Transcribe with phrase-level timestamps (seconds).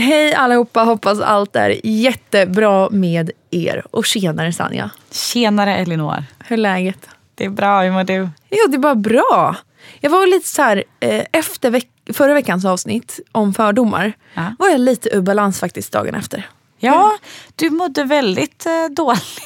[0.00, 3.82] Hej allihopa, hoppas allt är jättebra med er.
[3.90, 6.24] Och tjenare Sanja, Tjenare Elinor.
[6.44, 7.08] hur är läget?
[7.34, 8.28] Det är bra, hur mår du?
[8.50, 9.56] Jo, det är bara bra.
[10.00, 14.54] Jag var lite så här, eh, efter veck förra veckans avsnitt om fördomar, Ja.
[14.58, 16.48] var jag lite ur balans faktiskt dagen efter.
[16.78, 17.18] Ja,
[17.56, 19.40] du mådde väldigt eh, dåligt.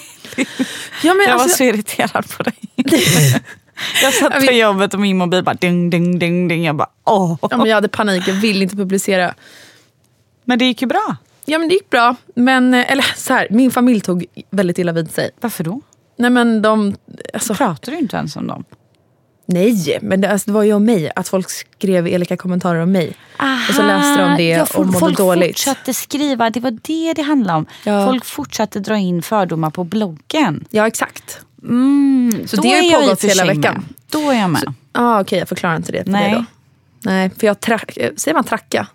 [1.02, 2.54] Ja, men Jag var alltså, så irriterad på dig.
[4.02, 6.64] jag satt på jobbet och min mobil bara ding, ding, ding, ding.
[6.64, 7.36] Jag bara åh.
[7.50, 9.34] ja, men jag hade panik, jag ville inte publicera.
[10.44, 11.16] Men det gick ju bra.
[11.44, 14.92] Ja men det gick bra, men eh, eller så här, min familj tog väldigt illa
[14.92, 15.30] vid sig.
[15.40, 15.80] Varför då?
[16.16, 16.96] Nej men de,
[17.34, 18.64] alltså, Pratar du inte ens om dem?
[19.46, 22.92] nej men det, alltså, det var ju om mig, att folk skrev elaka kommentarer om
[22.92, 23.12] mig.
[23.68, 25.46] Och så läste de det ja, och folk, mådde folk dåligt.
[25.58, 27.66] fortsatte skriva, det var det det handlade om.
[27.84, 28.06] Ja.
[28.06, 30.64] Folk fortsatte dra in fördomar på bloggen.
[30.70, 31.40] Ja exakt.
[31.62, 33.84] Mm, Så det har ju pågått hela veckan.
[34.10, 34.72] Då är jag med.
[34.92, 36.22] Ah, Okej, jag förklarar inte det för Nej.
[36.30, 36.44] dig då.
[37.10, 38.86] Nej, för jag track, eh, säger man tracka?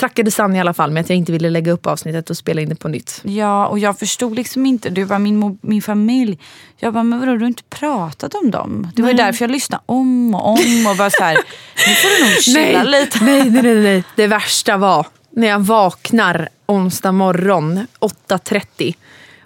[0.00, 2.60] Trackade Sanna i alla fall med att jag inte ville lägga upp avsnittet och spela
[2.60, 3.20] in det på nytt.
[3.24, 4.90] Ja, och jag förstod liksom inte.
[4.90, 6.38] Du var min, min familj.
[6.78, 8.88] Jag bara, men vadå, du har inte pratat om dem?
[8.94, 11.34] Det var ju därför jag lyssnade om och om och bara så här,
[11.86, 13.24] nu får du nog chilla lite.
[13.24, 14.04] nej, nej, nej, nej.
[14.16, 18.94] Det värsta var när jag vaknar onsdag morgon 8.30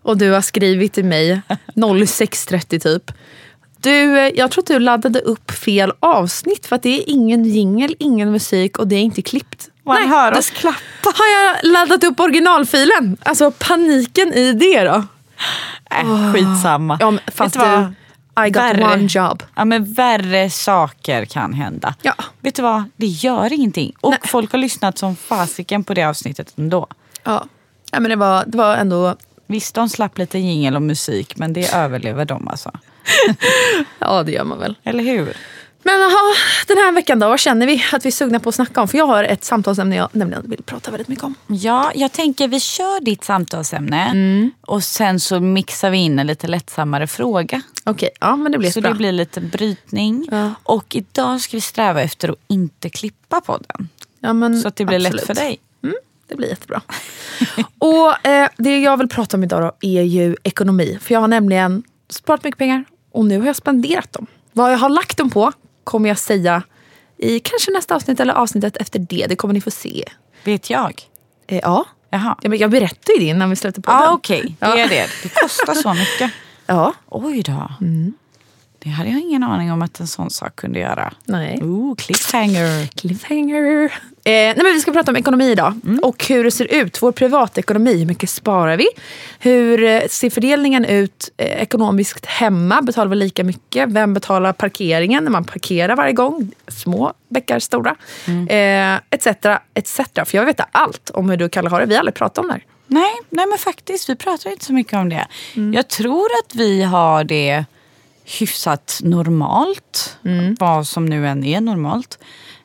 [0.02, 1.40] och du har skrivit till mig
[1.74, 3.10] 06.30 typ.
[3.84, 7.44] Du, eh, jag tror att du laddade upp fel avsnitt för att det är ingen
[7.44, 9.68] jingel, ingen musik och det är inte klippt.
[9.82, 10.78] Man hör då oss klappa.
[11.02, 13.16] Har jag laddat upp originalfilen?
[13.22, 15.04] Alltså paniken i det då.
[15.90, 16.96] Äh, skitsamma.
[17.00, 17.94] Ja, men fast du?
[18.46, 18.84] I got Värre.
[18.84, 19.42] one job.
[19.54, 21.94] Ja, men värre saker kan hända.
[22.02, 22.14] Ja.
[22.40, 22.84] Vet du vad?
[22.96, 23.92] Det gör ingenting.
[24.00, 24.20] Och Nej.
[24.24, 26.86] folk har lyssnat som fasiken på det avsnittet ändå.
[27.24, 27.44] Ja.
[27.90, 29.16] Ja, men det, var, det var ändå...
[29.46, 32.70] Visst, de slapp lite jingel och musik, men det överlever de alltså.
[33.98, 34.76] Ja, det gör man väl.
[34.82, 35.36] Eller hur?
[35.86, 36.34] Men aha,
[36.66, 38.88] den här veckan då, vad känner vi att vi är sugna på att snacka om?
[38.88, 41.34] För jag har ett samtalsämne jag nämligen vill prata väldigt mycket om.
[41.46, 44.50] Ja, jag tänker vi kör ditt samtalsämne Mm.
[44.60, 47.62] och sen så mixar vi in en lite lättsammare fråga.
[47.84, 48.90] Okej, ja men det blir så bra.
[48.90, 50.28] det blir lite brytning.
[50.30, 50.50] Ja.
[50.62, 53.88] Och idag ska vi sträva efter att inte klippa podden.
[54.20, 55.26] ja, men, Så att det blir lätt absolut.
[55.38, 55.60] för dig.
[56.28, 56.80] Det blir jättebra.
[57.78, 60.98] och eh, det jag vill prata om idag är ju ekonomi.
[61.02, 64.26] För jag har nämligen sparat mycket pengar och nu har jag spenderat dem.
[64.52, 65.52] Vad jag har lagt dem på
[65.84, 66.62] kommer jag säga
[67.18, 69.26] i kanske nästa avsnitt eller avsnittet efter det.
[69.28, 70.04] Det kommer ni få se.
[70.44, 71.02] Vet jag?
[71.46, 71.84] Eh, ja.
[72.10, 72.36] Jaha.
[72.42, 74.12] ja men jag berättade ju det innan vi slutade på Ja, den.
[74.14, 74.56] okej.
[74.60, 74.76] Det Ja.
[74.78, 75.06] är det.
[75.22, 76.32] Det kostar så mycket.
[76.66, 76.92] Ja.
[77.08, 77.70] Oj då.
[77.80, 78.12] Mm.
[78.84, 81.12] Det hade jag ingen aning om att en sån sak kunde göra.
[81.24, 81.58] Nej.
[81.62, 82.86] Ooh, cliffhanger.
[82.86, 83.84] Cliffhanger.
[83.84, 83.90] Eh,
[84.24, 85.80] nej men vi ska prata om ekonomi idag.
[86.02, 87.02] Och hur det ser ut.
[87.02, 87.98] Vår privatekonomi.
[87.98, 88.86] Hur mycket sparar vi?
[89.38, 92.82] Hur eh, ser fördelningen ut eh, ekonomiskt hemma?
[92.82, 93.88] Betalar vi lika mycket?
[93.88, 96.50] Vem betalar parkeringen när man parkerar varje gång?
[96.68, 97.96] Små bäckar stora.
[98.48, 99.26] Eh, etc.
[99.74, 100.00] etc.
[100.24, 101.86] För jag vet allt om hur du och Kalle har det.
[101.86, 102.64] Vi har aldrig pratat om det här.
[102.86, 104.08] Nej, nej, men faktiskt.
[104.08, 105.26] Vi pratar inte så mycket om det.
[105.56, 105.72] Mm.
[105.72, 107.64] Jag tror att vi har det
[108.24, 110.18] hyfsat normalt.
[110.24, 110.56] Mm.
[110.60, 112.18] Vad som nu än är normalt.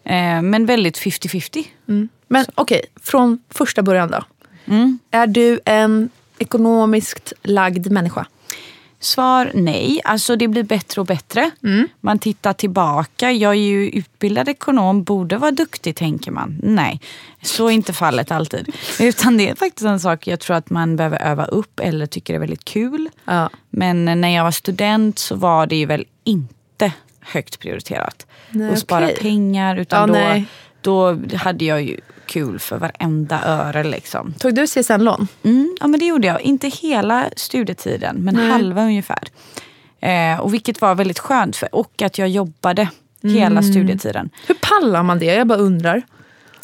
[0.04, 1.66] Eh, men väldigt 50-50.
[2.28, 4.24] Men okej, från första början då.
[5.12, 8.26] Är du en ekonomiskt lagd människa?
[9.00, 10.02] Svar nej.
[10.04, 11.52] Alltså det blir bättre och bättre.
[12.02, 13.32] Man tittar tillbaka.
[13.32, 16.60] Jag är ju utbildad ekonom, borde vara duktig tänker man.
[16.64, 17.02] Nej,
[17.42, 18.76] så är inte fallet alltid.
[19.00, 22.34] Utan det är faktiskt en sak jag tror att man behöver öva upp eller tycker
[22.34, 23.10] är väldigt kul.
[23.26, 23.50] Ja.
[23.70, 28.28] Men när jag var student så var det ju väl inte högt prioriterat.
[28.50, 29.18] Nej, att spara okej.
[29.18, 29.76] pengar.
[29.76, 30.46] Utan Ja, då, nej.
[30.82, 33.84] Då hade jag ju kul för varenda öre.
[33.84, 34.34] Liksom.
[34.34, 35.28] Tog du CSN-lån?
[35.44, 36.42] Mm, ja men det gjorde jag.
[36.42, 39.24] Inte hela studietiden men halva ungefär.
[40.02, 41.56] Eh, och vilket var väldigt skönt.
[41.56, 42.88] För, och att jag jobbade
[43.24, 44.30] hela studietiden.
[44.48, 45.26] Hur pallar man det?
[45.26, 46.02] Jag bara undrar.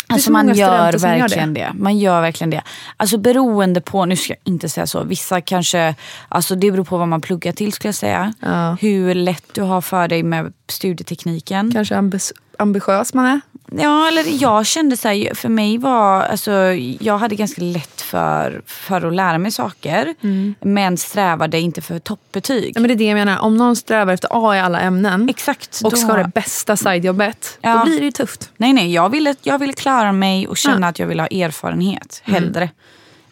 [0.07, 1.71] Alltså så man gör som gör verkligen det.
[1.73, 2.61] Man gör verkligen det.
[2.97, 5.95] Alltså beroende på, nu ska jag inte säga så, vissa kanske,
[6.29, 8.33] alltså det beror på vad man pluggar till skulle jag säga.
[8.39, 8.77] Ja.
[8.81, 11.71] Hur lätt du har för dig med studietekniken.
[11.71, 13.41] Kanske ambis- ambitiös man är?
[13.77, 16.51] Ja, eller jag kände så här, för mig var, alltså
[16.99, 20.15] jag hade ganska lätt för, för att lära mig saker.
[20.61, 22.71] Men strävade inte för toppbetyg.
[22.75, 23.39] Ja, men det är det jag menar.
[23.39, 25.81] Om någon strävar efter A i alla ämnen Exakt.
[25.83, 27.73] och då- ska ha det bästa sidejobbet, Ja.
[27.77, 28.49] då blir det ju tufft.
[28.57, 32.21] Nej, nej, jag ville, jag ville klara mig och känna att jag ville ha erfarenhet
[32.25, 32.69] hellre.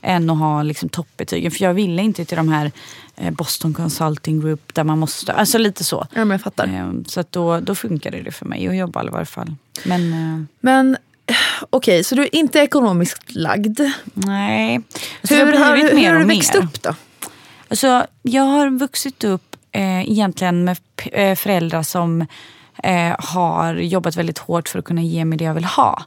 [0.06, 1.52] Än att ha liksom, toppbetygen.
[1.52, 2.72] För jag ville inte till de här
[3.16, 6.08] eh, Boston Consulting Group där man måste, alltså lite så.
[6.14, 6.68] Ja, men jag fattar.
[6.68, 9.56] Eh, Så att då, då funkade det för mig att jobba i varje fall.
[9.86, 10.98] Men eh, Men
[11.70, 13.80] okej, så du är inte ekonomiskt lagd.
[14.14, 14.82] nej.
[15.22, 16.96] Alltså, Hur, har hur mer har du växt upp då?
[17.68, 20.78] Alltså, jag har vuxit upp eh, egentligen med
[21.38, 22.22] föräldrar som
[22.84, 26.04] eh, har jobbat väldigt hårt för att kunna ge mig det jag vill ha.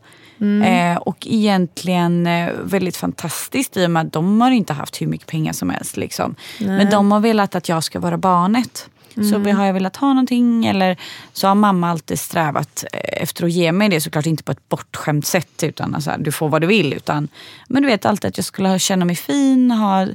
[0.62, 5.06] Eh, och egentligen eh, väldigt fantastiskt i och med att de har inte haft hur
[5.06, 5.96] mycket pengar som helst.
[5.96, 6.34] Liksom.
[6.58, 8.88] Men de har velat att jag ska vara barnet.
[9.30, 10.96] Så vi- har jag velat ha någonting eller
[11.32, 14.00] så har mamma alltid strävat eh, efter att ge mig det.
[14.00, 16.92] Såklart inte på ett bortskämt sätt utan alltså, du får vad du vill.
[16.92, 17.28] Utan,
[17.68, 20.06] men du vet alltid att jag skulle ha- känna mig fin, ha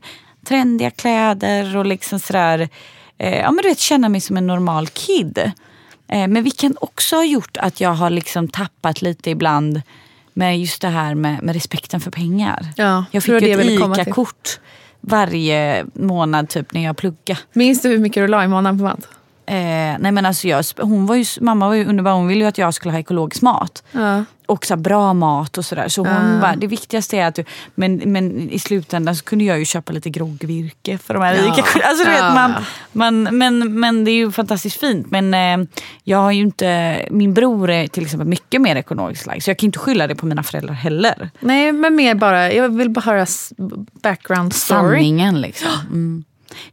[0.46, 2.70] trendiga kläder och liksom sådär.
[3.18, 5.38] Eh, ja men du vet känna mig som en normal kid.
[6.08, 9.82] Eh, men vilket också har gjort att jag har liksom tappat lite ibland
[10.33, 12.68] med just det här med, med respekten för pengar.
[12.75, 13.66] Ja, jag fick ju ett.
[13.66, 14.60] ICA-kort
[15.01, 17.39] varje månad typ när jag pluggade.
[17.54, 19.07] Minns du hur mycket du la i månaden på mat?
[19.45, 19.56] Eh,
[20.00, 22.57] nej men alltså jag, hon var ju, mamma var ju underbar, hon ville ju att
[22.57, 23.83] jag skulle ha ekologisk mat.
[23.92, 24.24] Ja.
[24.51, 25.88] Och så bra mat och sådär.
[25.88, 27.45] Så hon bara, det viktigaste är att du...
[27.75, 31.42] Men, men i slutändan så kunde jag ju köpa lite groggvirke för de här Ja.
[31.44, 31.88] rika.
[31.88, 32.25] Alltså du Ja.
[32.25, 32.53] vet, man,
[32.92, 35.12] man, men, men det är ju fantastiskt fint.
[35.12, 35.68] Men eh,
[36.03, 37.00] jag har ju inte...
[37.12, 39.44] Min bror är till exempel mycket mer ekonomiskt lagd.
[39.44, 41.30] Så jag kan inte skylla det på mina föräldrar heller.
[41.39, 43.25] Nej, men mer bara, jag vill bara höra
[44.03, 44.81] background story.
[44.81, 45.71] Sanningen liksom.
[45.89, 46.24] Mm.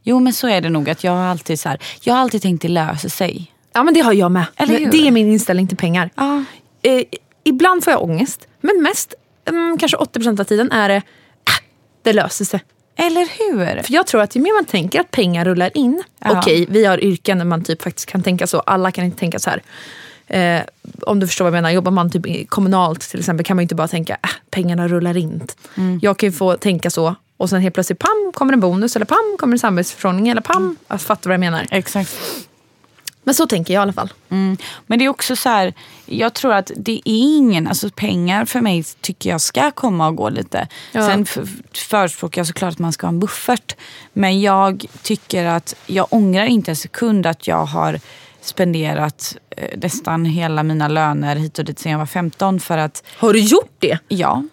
[0.03, 0.89] Jo men så är det nog.
[0.89, 3.51] att Jag har alltid, så här, jag har alltid tänkt det löser sig.
[3.73, 4.45] Ja, men det har jag med.
[4.91, 6.09] Det är min inställning till pengar.
[6.15, 6.43] Ja.
[6.81, 7.01] Eh,
[7.49, 9.13] ibland får jag ångest, men mest,
[9.45, 11.01] mm, kanske 80% av tiden är det, äh,
[12.01, 12.63] det löser sig.
[12.95, 13.83] Eller hur?
[13.83, 16.03] För jag tror att ju mer man tänker att pengar rullar in.
[16.19, 16.39] Ja.
[16.39, 18.59] Okej, vi har yrken där man typ faktiskt kan tänka så.
[18.59, 19.61] Alla kan inte tänka så här.
[20.27, 20.61] Eh,
[21.01, 21.69] om du förstår vad jag menar.
[21.69, 25.47] Jobbar man typ kommunalt till exempel kan man inte bara tänka äh, pengarna rullar in.
[26.01, 29.05] Jag kan ju få tänka så och sen helt plötsligt pam kommer en bonus eller
[29.05, 30.75] pam kommer en samhällsförordning eller pam.
[30.87, 31.65] Jag fattar vad jag menar.
[31.71, 32.17] Exakt.
[33.29, 34.13] Men så tänker jag i alla fall.
[34.29, 34.57] Mm.
[34.87, 35.73] Men det är också så här,
[36.05, 40.15] jag tror att det är ingen, alltså pengar för mig tycker jag ska komma och
[40.15, 40.67] gå lite.
[40.91, 41.07] Ja.
[41.07, 41.25] Sen
[41.89, 43.75] förespråkar jag såklart att man ska ha en buffert.
[44.13, 47.99] Men jag tycker att, jag ångrar inte en sekund att jag har
[48.41, 53.03] spenderat eh, nästan hela mina löner hit och dit sen jag var 15 för att
[53.17, 53.99] Har du gjort det?
[54.07, 54.43] Ja.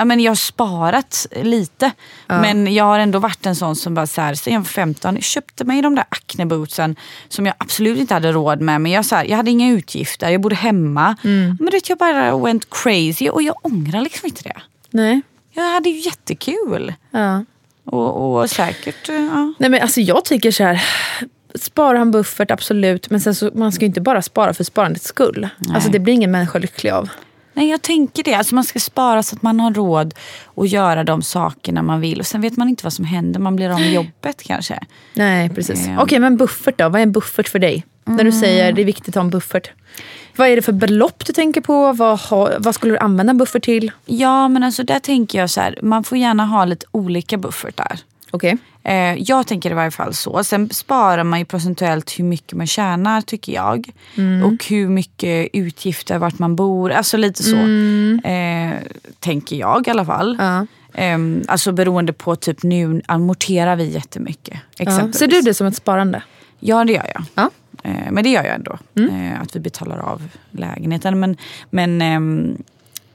[0.00, 1.92] Ja men jag har sparat lite.
[2.26, 5.14] Men jag har ändå varit en sån som bara så här, sen jag var 15
[5.14, 6.96] jag köpte mig de där Acne bootsen
[7.28, 8.80] som jag absolut inte hade råd med.
[8.80, 11.16] Men jag, så här, jag hade inga utgifter, jag bodde hemma.
[11.22, 14.60] Men du vet, jag bara went crazy och jag ångrar liksom inte det.
[14.90, 15.20] Nej.
[15.52, 16.94] Jag hade ju jättekul.
[17.10, 17.44] Ja.
[17.84, 19.52] Och, och säkert, eh, ja.
[19.58, 20.84] Nej men alltså jag tycker så här.
[21.54, 23.10] Spara en buffert, absolut.
[23.10, 25.48] Men sen så, man ska ju inte bara spara för sparandets skull.
[25.74, 27.08] Alltså det blir ingen människa lycklig av.
[27.54, 28.34] Nej jag tänker det.
[28.34, 30.14] Alltså man ska spara så att man har råd
[30.56, 32.20] att göra de sakerna man vill.
[32.20, 33.40] Och sen vet man inte vad som händer.
[33.40, 34.80] Man blir av med jobbet kanske.
[35.14, 35.88] Nej, precis.
[35.88, 36.02] Eh.
[36.02, 36.88] Okej, men buffert då?
[36.88, 37.86] Vad är en buffert för dig?
[38.04, 39.70] När du säger det är viktigt att ha en buffert.
[40.36, 41.92] Vad är det för belopp du tänker på?
[41.92, 43.92] Vad, har, vad skulle du använda en buffert till?
[44.06, 45.78] Ja men alltså där tänker jag så här.
[45.82, 47.98] Man får gärna ha lite olika buffertar.
[48.30, 48.56] Okej.
[48.82, 50.44] Eh, jag tänker i varje fall så.
[50.44, 53.90] Sen sparar man ju procentuellt hur mycket man tjänar tycker jag.
[54.44, 56.90] Och hur mycket utgifter, vart man bor.
[56.90, 57.56] Alltså lite så.
[58.28, 58.72] Eh,
[59.18, 60.36] tänker jag i alla fall.
[60.38, 60.66] Ja.
[60.94, 64.60] Ehm, alltså beroende på typ nu amorterar vi jättemycket.
[64.78, 65.18] Exempelvis.
[65.18, 66.22] Ser du det som ett sparande?
[66.60, 67.24] Ja det gör jag.
[67.34, 67.50] Ja.
[67.82, 68.78] Eh, men det gör jag ändå.
[68.94, 71.20] Eh, att vi betalar av lägenheten.
[71.20, 71.36] Men,
[71.70, 72.56] men ehm,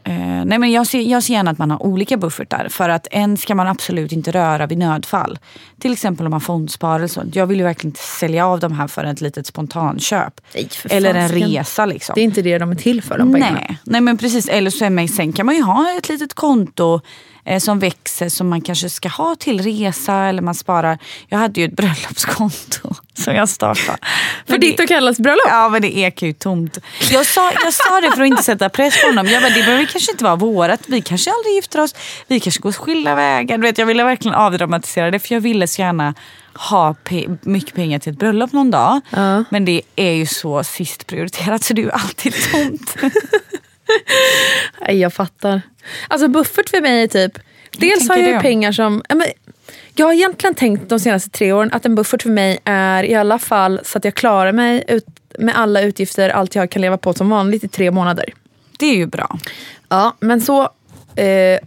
[0.07, 2.67] Eh, nej men jag, ser, jag ser gärna att man har olika buffertar.
[2.69, 5.39] För att en ska man absolut inte röra vid nödfall.
[5.79, 7.23] Till exempel om man fondsparar eller så.
[7.33, 10.41] Jag vill ju verkligen inte sälja av de här för ett litet spontanköp.
[10.55, 12.13] Nej, eller en resa liksom.
[12.15, 13.53] Det är inte det de är till för, de pengarna.
[13.53, 14.49] Nej, nej men precis.
[14.49, 17.01] Eller så är man, sen kan man ju ha ett litet konto
[17.45, 20.97] eh, som växer som man kanske ska ha till resa eller man sparar.
[21.27, 23.97] Jag hade ju ett bröllopskonto som jag startade.
[24.47, 25.45] För ditt och Kallas bröllop?
[25.49, 26.77] Ja men det ekar ju tomt.
[27.11, 29.27] Jag sa, jag sa det för att inte sätta press på honom.
[29.27, 30.81] Jag bara, det behöver kanske inte vara vårat.
[30.87, 31.95] Vi kanske aldrig gifter oss.
[32.27, 33.57] Vi kanske går skilda vägar.
[33.57, 36.13] Du vet, jag ville verkligen avdramatisera det för jag ville så gärna
[36.69, 39.01] ha pe- mycket pengar till ett bröllop någon dag.
[39.09, 39.43] Ja.
[39.49, 42.95] Men det är ju så sist prioriterat så det är ju alltid tomt.
[44.81, 45.61] Nej, jag fattar.
[46.07, 47.39] Alltså buffert för mig är typ...
[47.77, 48.39] Dels har jag du?
[48.39, 49.03] pengar som...
[49.09, 49.27] men,
[49.95, 53.15] jag har egentligen tänkt de senaste tre åren att en buffert för mig är i
[53.15, 55.05] alla fall så att jag klarar mig ut,
[55.39, 58.33] med alla utgifter, allt jag kan leva på som vanligt i tre månader.
[58.79, 59.37] Det är ju bra.
[59.89, 60.61] Ja, men så
[61.15, 61.59] eh,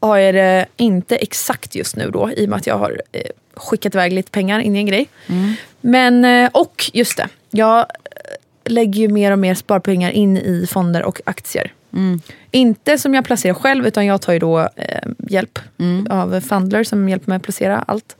[0.00, 3.22] har jag det inte exakt just nu då i och med att jag har eh,
[3.54, 5.08] skickat iväg lite pengar in i en grej.
[5.80, 7.86] Men, eh, och just det, jag
[8.66, 11.72] lägger ju mer och mer sparpengar in i fonder och aktier.
[12.50, 15.58] Inte som jag placerar själv utan jag tar ju då eh, hjälp
[16.10, 18.16] av Fundler som hjälper mig att placera allt.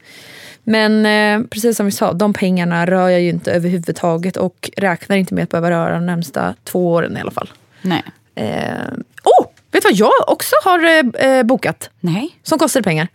[0.65, 5.17] Men eh, precis som vi sa, de pengarna rör jag ju inte överhuvudtaget och räknar
[5.17, 7.51] inte med att behöva röra de närmsta två åren i alla fall.
[7.83, 8.03] Nej.
[8.35, 8.89] Eh,
[9.25, 11.91] oh, vet du vad jag också har eh, eh, bokat?
[12.01, 12.39] Nej.
[12.43, 13.09] Som kostar pengar.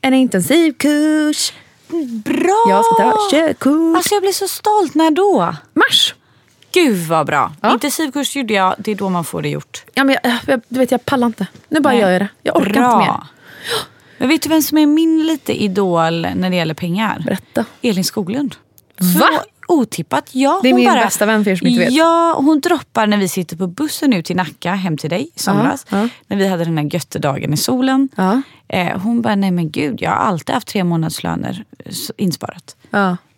[0.00, 1.52] En intensivkurs.
[2.24, 2.66] Bra!
[2.68, 3.96] Jag ska ta körkort.
[3.96, 4.94] Alltså jag blir så stolt.
[4.94, 5.54] När då?
[5.72, 6.13] Mars.
[6.74, 7.52] Gud vad bra.
[7.60, 7.72] Ja.
[7.72, 8.74] Intensivkurs gjorde jag.
[8.78, 9.84] Det är då man får det gjort.
[9.94, 11.46] Ja, men jag, jag, du vet, jag pallar inte.
[11.68, 12.00] Nu bara Nej.
[12.02, 12.28] gör jag det.
[12.42, 12.92] Jag orkar Bra.
[13.00, 13.20] inte mer.
[14.18, 17.22] Men vet du vem som är min lite idol när det gäller pengar?
[17.26, 17.64] Berätta.
[17.82, 18.54] Elin Skoglund.
[18.98, 19.28] Va?
[19.30, 20.28] Så otippat.
[20.32, 21.92] Ja, Det är hon min bara, bästa vän för er som inte vet.
[21.92, 25.38] Ja, hon droppar när vi sitter på bussen ut till Nacka hem till dig i
[25.38, 25.86] somras.
[25.88, 26.08] Ja, ja.
[26.26, 28.08] När vi hade den här göttedagen i solen.
[28.16, 28.42] Ja.
[28.68, 31.64] Eh, hon bara, nej men gud jag har alltid haft tre månadslöner
[32.16, 32.76] insparat.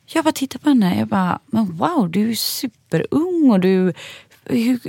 [0.06, 0.12] Ja.
[0.14, 0.98] Jag bara tittar på henne.
[0.98, 3.92] Jag bara, men wow, du är superung och du
[4.48, 4.80] hur,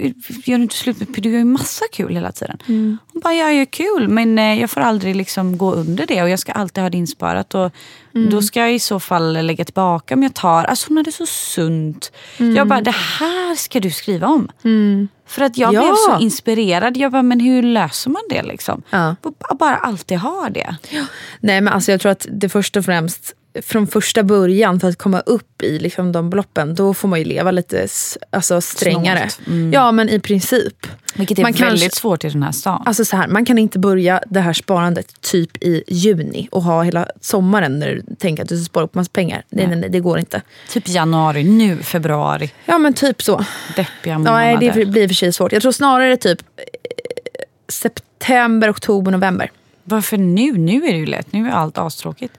[0.45, 2.57] gör du inte slut med Du gör ju massa kul hela tiden.
[2.67, 2.97] Mm.
[3.13, 6.29] Hon bara, jag gör kul men eh, jag får aldrig liksom gå under det och
[6.29, 7.55] jag ska alltid ha det insparat.
[7.55, 7.71] Och
[8.15, 8.29] Mm.
[8.29, 10.63] Då ska jag i så fall lägga tillbaka om jag tar.
[10.63, 12.11] Alltså hon hade så sunt.
[12.37, 12.55] Mm.
[12.55, 14.49] Jag bara, det här ska du skriva om.
[15.27, 15.81] För att jag Ja.
[15.81, 16.97] blev så inspirerad.
[16.97, 18.81] Jag bara, men hur löser man det liksom?
[18.89, 19.15] Ja.
[19.59, 20.75] Bara alltid ha det.
[21.39, 24.97] Nej men alltså jag tror att det först och främst från första början för att
[24.97, 27.87] komma upp i liksom de beloppen då får man ju leva lite
[28.29, 29.29] alltså, strängare.
[29.29, 29.73] Snålt.
[29.73, 30.87] Ja men i princip.
[31.15, 32.83] Vilket är Man väldigt kanske- svårt i den här stan.
[32.85, 36.83] Alltså så här, man kan inte börja det här sparandet typ i juni och ha
[36.83, 39.43] hela sommaren när du tänker att du ska spara upp massa pengar.
[39.49, 40.41] Nej, nej, nej, det går inte.
[40.69, 42.51] Typ januari, nu februari.
[42.65, 43.45] Ja men typ så.
[43.75, 44.37] Deppiga Ja, månader.
[44.59, 45.51] nej, det blir för sig svårt.
[45.51, 46.63] Jag tror snarare typ eh,
[47.67, 49.51] september, oktober, november.
[49.83, 50.51] Varför nu?
[50.57, 51.33] Nu är det ju lätt.
[51.33, 52.33] Nu är allt astråkigt.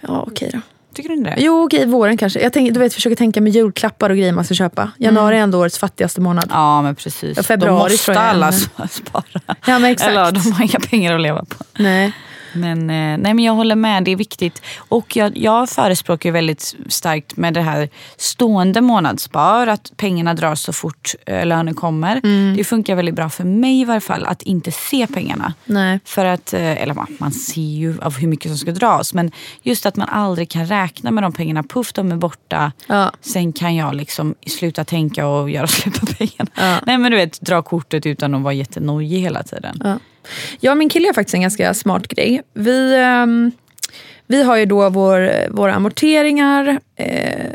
[0.00, 0.60] Ja okej då.
[0.94, 1.36] Tycker du inte det?
[1.38, 2.40] Jo okej, våren kanske.
[2.40, 4.90] Jag tänker, du vet, försöker tänka med julklappar och grejer man ska köpa.
[4.98, 6.46] Januari är ändå årets fattigaste månad.
[6.50, 7.36] Ja men precis.
[7.36, 8.52] Ja, februari Då måste tror jag, alla
[8.90, 9.24] spara.
[9.46, 10.10] Ja, men exakt.
[10.10, 11.64] Eller de har inga pengar att leva på.
[11.78, 12.12] Nej.
[12.56, 14.62] Men, eh, nej, men jag håller med, det är viktigt.
[14.76, 20.72] Och jag, jag förespråkar väldigt starkt med det här stående månadsspar, att pengarna dras så
[20.72, 22.20] fort eh, lönen kommer.
[22.24, 22.56] Mm.
[22.56, 25.54] Det funkar väldigt bra för mig i varje fall, att inte se pengarna.
[25.64, 26.00] Nej.
[26.04, 29.30] För att, eh, eller man, man ser ju av hur mycket som ska dras, men
[29.62, 31.62] just att man aldrig kan räkna med de pengarna.
[31.62, 32.72] Puff, de är borta.
[32.86, 33.12] Ja.
[33.20, 36.50] Sen kan jag liksom sluta tänka och göra slut på pengarna.
[36.54, 36.78] Ja.
[36.86, 39.80] Nej men du vet, dra kortet utan att vara jättenojig hela tiden.
[39.84, 39.98] Ja.
[40.60, 42.42] Jag och min kille har faktiskt en ganska smart grej.
[42.54, 43.52] Vi, ehm,
[44.28, 47.46] vi har ju då vår, våra amorteringar, eh,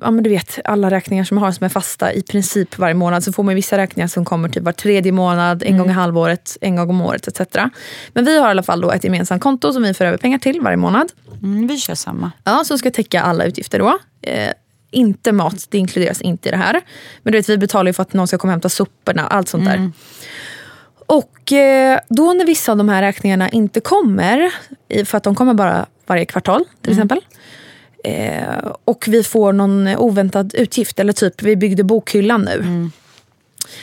[0.00, 3.24] ja, men du vet alla räkningar som har som är fasta i princip varje månad.
[3.24, 6.56] Så får man vissa räkningar som kommer typ var tredje månad, en gång i halvåret,
[6.60, 7.56] en gång om året etc.
[8.12, 10.38] Men vi har i alla fall då ett gemensamt konto som vi får över pengar
[10.38, 11.12] till varje månad.
[11.42, 12.32] Mm, vi kör samma.
[12.44, 13.98] Ja, som ska täcka alla utgifter då.
[14.22, 14.52] Eh,
[14.90, 16.80] inte mat, det inkluderas inte i det här.
[17.22, 19.48] Men du vet, vi betalar ju för att någon ska komma och hämta soporna, allt
[19.48, 19.90] sånt där.
[21.08, 24.54] Och eh, då när vissa av de här räkningarna inte kommer,
[25.04, 27.20] för att de kommer bara varje kvartal till exempel.
[28.04, 32.90] Eh, och vi får någon oväntad utgift, eller typ vi byggde bokhyllan nu.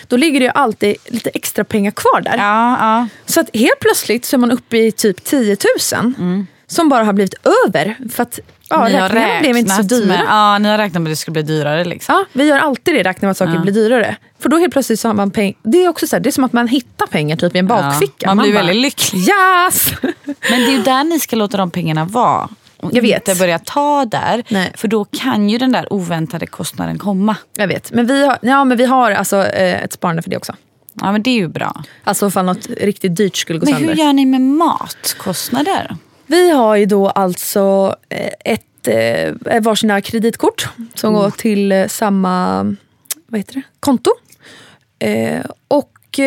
[0.08, 2.38] Då ligger det ju alltid lite extra pengar kvar där.
[2.38, 3.08] Ja, ja.
[3.25, 5.58] Så att helt plötsligt så är man uppe i typ 10
[5.94, 7.96] 000 som bara har blivit över.
[8.10, 8.39] För att
[8.70, 10.08] ja, Ni har räkningarna blev inte så räknat dyra.
[10.08, 11.86] Med, ja, ni har räknat med att det skulle bli dyrare.
[11.86, 12.16] Liksom.
[12.16, 14.16] Ja, vi gör alltid det, räknar med att saker blir dyrare.
[14.40, 15.56] För då helt plötsligt så har man pengar.
[15.64, 17.68] Det är också så här, det är som att man hittar pengar typ i en
[17.68, 18.28] bakficka.
[18.36, 19.20] man blir bara, väldigt lycklig.
[19.20, 19.92] Yes!
[20.50, 22.50] Men det är ju där ni ska låta de pengarna vara.
[22.82, 23.28] Och Jag vet.
[23.28, 24.44] inte börja ta där.
[24.50, 24.72] Nej.
[24.76, 27.36] För då kan ju den där oväntade kostnaden komma.
[27.58, 30.38] Jag vet, men vi har, ja, men vi har alltså, eh, ett sparande för det
[30.38, 30.56] också.
[31.02, 31.84] Ja men det är ju bra.
[32.04, 33.90] Alltså ifall något riktigt dyrt skulle gå Men sönder.
[33.94, 35.96] hur gör ni med matkostnader?
[36.27, 42.63] Vi har ju då alltså eh, ett eh, varsina kreditkort som går till eh, samma
[43.27, 43.62] vad heter det?
[43.79, 44.12] konto.
[45.67, 46.20] Och,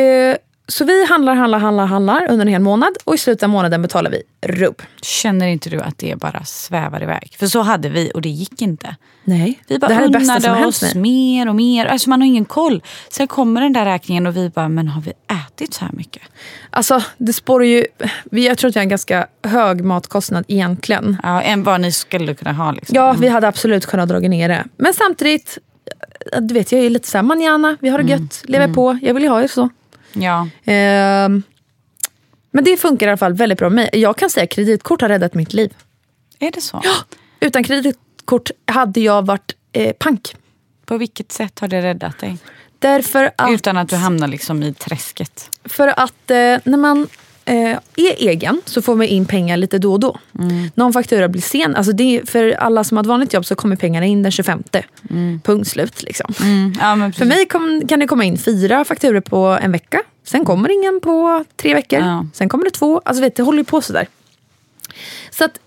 [0.69, 3.83] så vi handlar, handlar, handlar, handlar under en hel månad och i slutet av månaden
[3.83, 4.83] betalar vi rubb.
[5.03, 7.37] Känner inte du att det bara svävar iväg?
[7.39, 8.97] För så hade vi och det gick inte.
[9.25, 11.87] Nej, Vi bara det här är det bästa som hänt oss mer och mer.
[11.87, 12.83] Alltså man har ingen koll.
[13.11, 15.13] Sen kommer den där räkningen och vi bara, men har vi
[15.47, 16.23] ätit så här mycket?
[16.71, 17.87] Alltså, det spårar ju...
[18.31, 21.17] Jag tror att vi har en ganska hög matkostnad egentligen.
[21.23, 22.73] Ja, än vad ni skulle kunna ha.
[22.73, 22.97] Liksom.
[22.97, 24.65] Ja, vi hade absolut kunnat dra ner det.
[24.77, 25.59] Men samtidigt,
[26.41, 28.99] du vet, jag är lite såhär manjana, vi har det gött, lever på.
[29.03, 29.69] Jag vill ju ha det så.
[30.23, 30.49] Ja.
[30.65, 31.43] Ehm,
[32.51, 34.01] men det funkar i alla fall väldigt bra med mig.
[34.03, 35.75] Jag kan säga att kreditkort har räddat mitt liv.
[36.39, 36.83] Är det så?
[37.41, 40.37] Utan kreditkort hade jag varit eh, pank.
[40.87, 42.39] På vilket sätt har det räddat dig?
[42.79, 45.51] Därför att, Utan att du hamnar liksom i träsket.
[45.65, 47.09] för att eh, när man
[47.49, 50.19] eh, är egen så får man in pengar lite då och då.
[50.75, 51.77] Någon faktura blir sen.
[51.77, 54.33] Alltså det är, för alla som har ett vanligt jobb så kommer pengarna in den
[54.33, 54.63] 25.
[55.43, 56.03] Punkt slut.
[56.03, 56.35] Liksom.
[56.81, 60.03] Ja, men För mig kom, kan det komma in fyra fakturer på en vecka.
[60.25, 62.01] Sen kommer ingen på tre veckor.
[62.01, 62.27] Ja.
[62.35, 63.03] Sen kommer det två.
[63.05, 64.07] Alltså vet, det håller ju på sådär.
[65.31, 65.59] Så att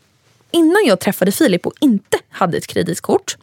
[0.51, 3.37] innan jag träffade Filip och inte hade ett kreditkort.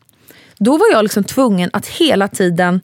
[0.59, 2.81] Då var jag liksom tvungen att hela tiden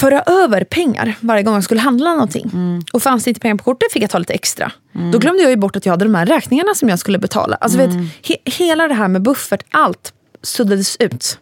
[0.00, 2.50] föra över pengar varje gång jag skulle handla någonting.
[2.92, 4.72] Och fanns det inte pengar på kortet fick jag ta lite extra.
[5.12, 7.56] Då glömde jag ju bort att jag hade de här räkningarna som jag skulle betala.
[7.56, 7.90] Alltså vet,
[8.22, 11.38] he, hela det här med buffert, allt suddades ut.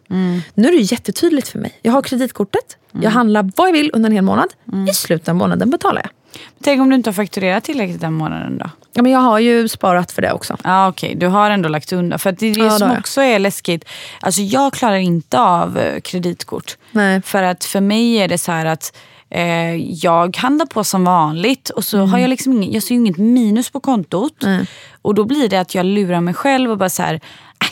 [0.53, 1.79] Nu är det jättetydligt för mig.
[1.81, 4.49] Jag har kreditkortet, jag handlar vad jag vill under en hel månad.
[4.89, 6.11] I slutet av månaden betalar jag.
[6.63, 8.69] Tänk om du inte har fakturerat tillräckligt den månaden då?
[8.93, 10.57] Ja, men jag har ju sparat för det också.
[10.63, 12.19] Ja okej, du har ändå lagt undan.
[12.19, 13.85] För det är det Ja, som också är läskigt.
[14.19, 16.77] Alltså jag klarar inte av eh, kreditkort.
[16.91, 17.21] Nej.
[17.21, 18.95] För att för mig är det så här att
[19.29, 22.09] eh, jag handlar på som vanligt och så Mm.
[22.09, 24.43] har jag liksom ingen, jag ser inget minus på kontot.
[25.01, 27.19] Och då blir det att jag lurar mig själv och bara så här, "Äh,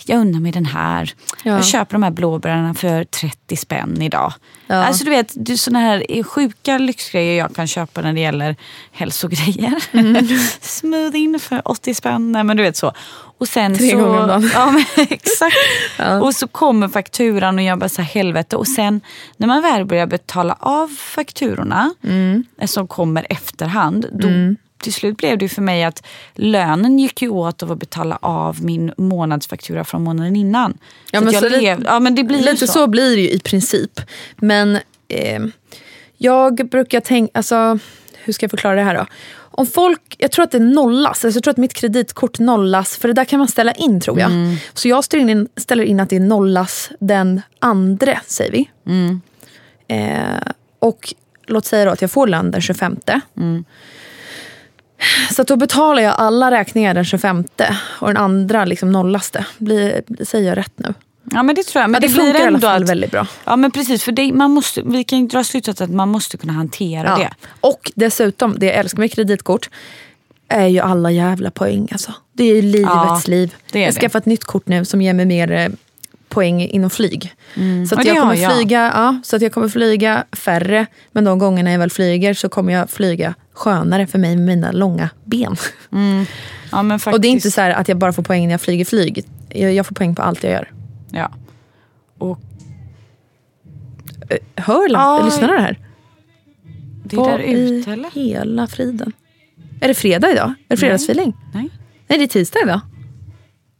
[0.09, 1.13] jag unnar mig den här.
[1.43, 1.51] Ja.
[1.51, 4.33] Jag köper de här blåbärarna för 30 spänn idag.
[4.67, 4.75] Ja.
[4.75, 8.55] Alltså du vet, är såna här sjuka lyxgrejer jag kan köpa när det gäller
[8.91, 9.83] hälsogrejer.
[9.91, 10.27] Mm.
[10.61, 12.93] Smoothie för 80 spänn, nej men du vet så.
[13.39, 14.49] Och sen Tre så, gånger om dagen.
[14.53, 15.55] Ja, men, exakt.
[15.97, 16.21] Ja.
[16.21, 18.55] Och så kommer fakturan och jag bara så här, helvete.
[18.55, 19.01] Och sen
[19.37, 22.43] när man väl börjar betala av fakturorna Mm.
[22.61, 24.05] eh, som kommer efterhand.
[24.11, 24.27] Då,
[24.77, 28.63] Till slut blev det för mig att lönen gick ju åt av att betala av
[28.63, 30.77] min månadsfaktura från månaden innan.
[31.11, 32.73] Ja, så men så lev, lite- ja men det blir Lite så.
[32.73, 32.87] så.
[32.87, 34.01] blir det ju i princip.
[34.35, 34.75] Men
[35.07, 35.41] eh,
[36.17, 37.79] jag brukar tänka, alltså
[38.23, 39.05] hur ska jag förklara det här då?
[39.51, 43.07] Om folk, jag tror att det nollas, alltså jag tror att mitt kreditkort nollas, för
[43.07, 44.31] det där kan man ställa in tror jag.
[44.73, 48.69] Så jag ställer in, ställer in att det nollas den andra, säger vi.
[49.87, 51.13] Eh, och
[51.47, 52.97] låt säga att jag får lön den 25.
[55.35, 57.43] Så då betalar jag alla räkningar den 25
[57.99, 59.45] och den andra liksom nollas det.
[59.57, 60.93] Blir, säger jag rätt nu?
[61.31, 61.89] Ja men det tror jag.
[61.89, 63.27] Men Ja, det, det, blir funkar i alla ändå fall att, väldigt bra.
[63.45, 66.53] Ja men precis, för det, man måste, vi kan dra slutsatsen att man måste kunna
[66.53, 67.17] hantera Ja.
[67.17, 67.29] det.
[67.61, 69.69] Och dessutom, det jag älskar med kreditkort
[70.47, 71.87] är ju alla jävla poäng.
[71.91, 72.13] Alltså.
[72.33, 73.55] Det är ju livets Ja, liv.
[73.71, 73.99] det är jag det.
[73.99, 75.67] skaffar ett nytt kort nu som ger mig mer eh,
[76.29, 77.33] poäng inom flyg.
[77.89, 78.55] Så, Och att jag kommer jag.
[78.55, 80.85] Flyga, ja, så att jag kommer flyga färre.
[81.11, 84.71] Men de gångerna jag väl flyger så kommer jag flyga skönare för mig med mina
[84.71, 85.55] långa ben.
[86.71, 88.53] Ja, men faktiskt, Och det är inte så här att jag bara får poäng när
[88.53, 89.25] jag flyger flyg.
[89.49, 90.71] Jag, jag får poäng på allt jag gör.
[91.11, 91.31] Ja.
[92.17, 92.39] Och
[94.55, 95.25] Hör la- Aj.
[95.25, 95.77] lyssnarna det här?
[97.03, 98.09] det är där ute eller?
[98.11, 99.11] hela friden?
[99.81, 100.47] Är det fredag idag?
[100.49, 101.33] Är det fredagsfeeling?
[101.53, 101.69] Nej.
[102.07, 102.79] Nej, det är tisdag idag.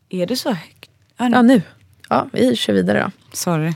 [0.09, 0.89] Är det så högt?
[1.17, 1.61] Ja, Ja, nu.
[2.09, 3.11] Ja, vi kör vidare då.
[3.37, 3.73] Sorry.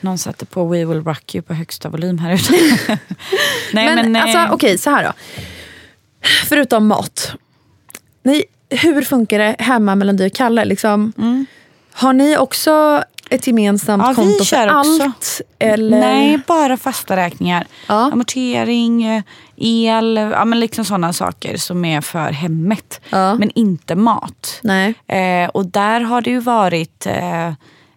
[0.00, 2.52] Någon satte på We Will Rock You på högsta volym här ute.
[3.72, 5.12] Nej, Men, eh, alltså, okej, så här då.
[6.48, 7.32] Förutom mat.
[8.22, 10.64] Ni, hur funkar det hemma mellan dig och Kalle?
[10.64, 11.12] Liksom,
[11.92, 14.02] Har ni också ett gemensamt.
[14.02, 15.02] Ja, vi konto för kör också.
[15.02, 15.40] allt?
[15.58, 16.00] Eller?
[16.00, 17.66] Nej, bara fasta räkningar.
[17.86, 18.10] Ja.
[18.12, 19.22] Amortering, eh,
[19.56, 23.00] el, ja, men liksom sådana saker som är för hemmet.
[23.10, 23.34] Ja.
[23.34, 24.60] Men inte mat.
[24.62, 24.94] Nej.
[25.06, 27.46] Eh, och där har det ju varit eh,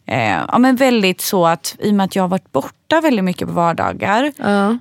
[0.06, 3.26] eh, ja, men väldigt så att i och med att jag har varit borta väldigt
[3.26, 4.32] mycket på vardagar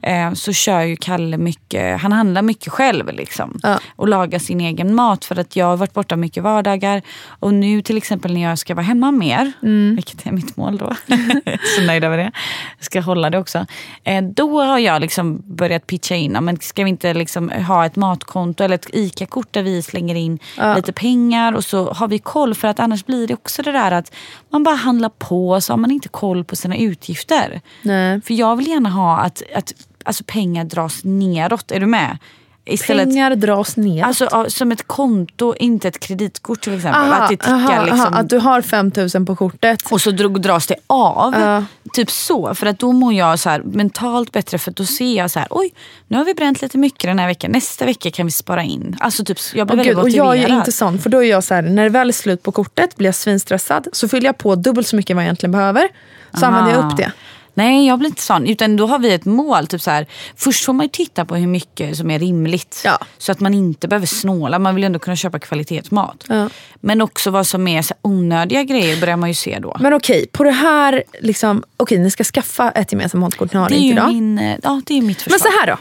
[0.02, 3.58] eh, så kör ju Kalle mycket, han handlar mycket själv liksom.
[3.62, 3.78] Ja.
[3.96, 7.02] Och lagar sin egen mat för att jag har varit borta mycket vardagar.
[7.26, 9.94] Och nu till exempel när jag ska vara hemma mer, Mm.
[9.94, 10.94] vilket är mitt mål då.
[11.76, 12.30] så nöjd över det.
[12.78, 13.66] Jag ska hålla det också.
[14.04, 17.96] Eh, då har jag liksom börjat pitcha in, men ska vi inte liksom ha ett
[17.96, 20.74] matkonto eller ett ICA-kort där vi slänger in Ja.
[20.74, 22.54] lite pengar och så har vi koll.
[22.54, 24.12] För att annars blir det också det där att
[24.50, 27.60] man bara handlar på så har man inte koll på sina utgifter.
[27.82, 27.99] Nej.
[28.24, 31.70] För jag vill gärna ha att, att alltså pengar dras neråt.
[31.70, 32.18] Är du med?
[32.64, 34.04] Istället, Pengar dras ner.
[34.04, 37.02] Alltså som ett konto, inte ett kreditkort till exempel.
[37.02, 38.00] Aha, att det tickar aha, liksom.
[38.00, 39.92] aha, att du har 5000 på kortet.
[39.92, 41.34] Och så dras det av.
[41.34, 41.64] Ja.
[41.92, 42.54] Typ så.
[42.54, 44.58] För att då mår jag så här, mentalt bättre.
[44.58, 45.74] För då ser jag så här, oj
[46.08, 47.50] nu har vi bränt lite mycket den här veckan.
[47.50, 48.96] Nästa vecka kan vi spara in.
[49.00, 50.36] Alltså typ, jag blir Åh, väldigt Gud, och motiverad.
[50.38, 52.42] jag är inte sån, för då är jag så här, när det väl är slut
[52.42, 53.88] på kortet blir jag svinstressad.
[53.92, 55.88] Så fyller jag på dubbelt så mycket vad jag egentligen behöver.
[56.34, 57.12] Så använder jag upp det.
[57.54, 58.46] Nej, jag blir inte sån.
[58.46, 59.66] Utan då har vi ett mål.
[59.66, 62.82] Typ så här, först får man ju titta på hur mycket som är rimligt.
[62.84, 62.98] Ja.
[63.18, 64.58] Så att man inte behöver snåla.
[64.58, 66.24] Man vill ändå kunna köpa kvalitetsmat.
[66.28, 66.48] Ja.
[66.80, 69.76] Men också vad som är så här, onödiga grejer börjar man ju se då.
[69.80, 73.74] Men okej, på det här, liksom, okej ni ska skaffa ett gemensamt matkort, är inte
[73.76, 74.08] idag.
[74.08, 75.52] min, eh, ja, det är mitt Men förslag.
[75.52, 75.76] så här då.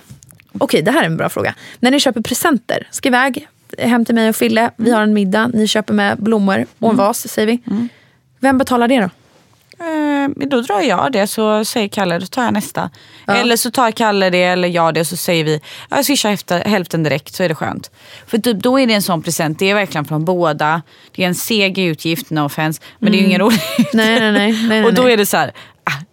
[0.58, 1.55] Okej, det här är en bra fråga.
[1.79, 5.47] När ni köper presenter, ska iväg hem till mig och Fille, vi har en middag,
[5.47, 7.60] ni köper med blommor och en vas säger vi.
[8.39, 9.10] Vem betalar det då?
[9.80, 12.89] Eh, då drar jag det så säger Kalle, då tar jag nästa.
[13.28, 16.32] Eller så tar Kalle det eller jag det och så säger vi, "Ja, jag swishar
[16.32, 17.92] efter, hälften direkt så är det skönt.
[18.28, 20.82] För typ, då är det en sån present, det är verkligen från båda.
[21.15, 22.82] Det är en seg utgift, no offense.
[23.00, 23.60] Men det är ju ingen rolig.
[23.94, 24.68] Nej, nej, nej.
[24.70, 25.52] nej, och då är det så här,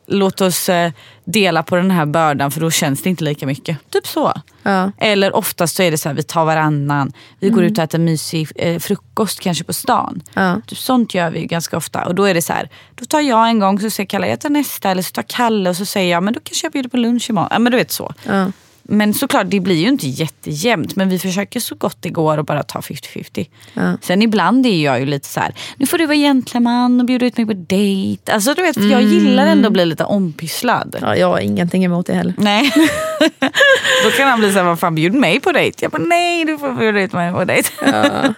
[0.06, 0.92] låt oss eh,
[1.24, 3.90] dela på den här bördan för då känns det inte lika mycket.
[3.90, 4.32] Typ så.
[4.62, 4.92] Ja.
[4.98, 7.12] Eller oftast så är det så här, vi tar varannan.
[7.40, 10.22] Vi går ut och äter mysig eh, frukost kanske på stan.
[10.34, 10.60] Ja.
[10.66, 12.04] Typ sånt gör vi ganska ofta.
[12.04, 14.40] Och då är det så här, då tar jag en gång så säger Kalle jag
[14.40, 14.90] tar nästa.
[14.90, 17.30] Eller så tar Kalle och så säger jag men då kanske jag bjuder på lunch
[17.30, 17.48] imorgon.
[17.52, 18.14] Ja men du vet så.
[18.24, 18.46] Ja.
[18.88, 20.96] Men såklart det blir ju inte jättejämnt.
[20.96, 23.46] Men vi försöker så gott det går att bara ta 50-50.
[23.74, 23.96] Ja.
[24.02, 27.26] Sen ibland är jag ju lite så här, nu får du vara gentleman och bjuda
[27.26, 28.32] ut mig på dejt.
[28.32, 29.08] Alltså du vet, jag Mm.
[29.12, 30.96] gillar ändå att bli lite ompysslad.
[31.00, 32.34] Ja, jag har ingenting emot det heller.
[32.38, 32.72] Nej.
[34.04, 35.78] Då kan han bli såhär, vad fan bjud mig på dejt?
[35.84, 37.70] Jag bara, nej du får bjuda ut mig på dejt.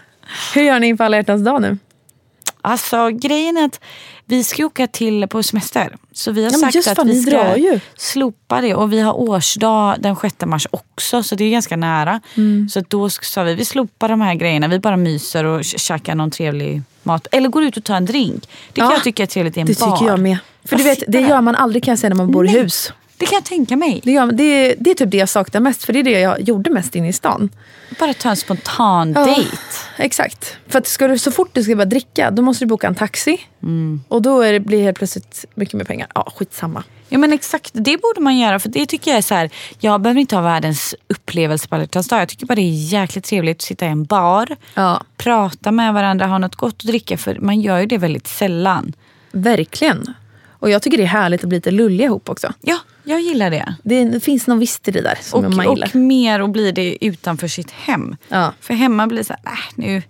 [0.54, 1.78] Hur gör ni inför alla hjärtans dag nu?
[2.62, 3.80] Alltså grejen är att
[4.28, 5.96] vi ska åka till på semester.
[6.12, 7.54] Så vi har Ja, sagt att fan, vi ska
[7.96, 8.74] slopa det.
[8.74, 11.22] Och vi har årsdag den 6 mars också.
[11.22, 12.20] Så det är ganska nära.
[12.36, 12.68] Mm.
[12.68, 14.68] Så då sa vi, vi slopar de här grejerna.
[14.68, 17.26] Vi bara myser och kä- käkar någon trevlig mat.
[17.32, 18.48] Eller går ut och tar en drink.
[18.72, 19.96] Det kan Ja, jag tycka är trevligt i en Det bar.
[19.96, 20.38] tycker jag med.
[20.64, 22.62] För du vet, det gör man aldrig kan jag säga när man bor i Nej.
[22.62, 22.92] hus.
[23.18, 24.00] Det kan jag tänka mig.
[24.04, 26.40] Det, man- det, det är typ det jag saknar mest, för det är det jag
[26.40, 27.50] gjorde mest inne i stan.
[28.00, 29.24] Bara ta en spontan Ja.
[29.24, 29.56] dejt.
[29.96, 30.56] Exakt.
[30.68, 32.94] För att ska du, så fort du ska börja dricka, då måste du boka en
[32.94, 33.40] taxi.
[33.62, 34.00] Mm.
[34.08, 36.08] Och då är det, blir det helt plötsligt mycket mer pengar.
[36.14, 36.82] Ja, skitsamma.
[37.08, 38.58] Ja men exakt, det borde man göra.
[38.58, 39.50] För det tycker jag är så här,
[39.80, 42.04] jag behöver inte ha världens upplevelse på alla dag.
[42.10, 45.94] Jag tycker bara det är jäkligt trevligt att sitta i en bar, Ja, prata med
[45.94, 47.16] varandra, ha något gott att dricka.
[47.18, 48.92] För man gör ju det väldigt sällan.
[49.32, 50.14] verkligen.
[50.58, 52.52] Och jag tycker det är härligt att bli lite lulliga ihop också.
[52.60, 53.74] Ja, jag gillar det.
[53.82, 55.88] Det, det finns något visst i det där som Och, man gillar.
[55.88, 58.16] och mer att bli det utanför sitt hem.
[58.28, 58.52] Ja.
[58.60, 60.02] För hemma blir det så här, äh, nu,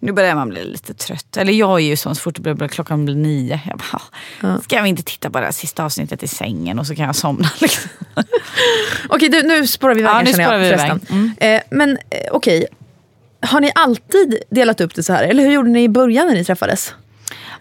[0.00, 1.36] nu börjar man bli lite trött.
[1.36, 3.60] Eller jag är ju sån, så fort det börjar, klockan blir nio.
[3.68, 4.02] Jag bara,
[4.40, 4.60] ja.
[4.62, 7.16] ska vi inte titta på det här sista avsnittet i sängen och så kan jag
[7.16, 7.48] somna.
[7.60, 7.90] Liksom.
[9.08, 10.58] Okej, du, nu spårar vi iväg Ja, nu spårar jag.
[10.58, 11.32] vi förresten.
[11.38, 12.66] Eh, men eh, okej,
[13.40, 15.24] har ni alltid delat upp det så här?
[15.24, 16.94] Eller hur gjorde ni i början när ni träffades?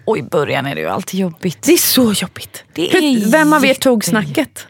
[0.05, 1.61] Och i början är det ju alltid jobbigt.
[1.61, 2.63] Det är så jobbigt.
[2.73, 4.67] Det är Vem av er tog snacket?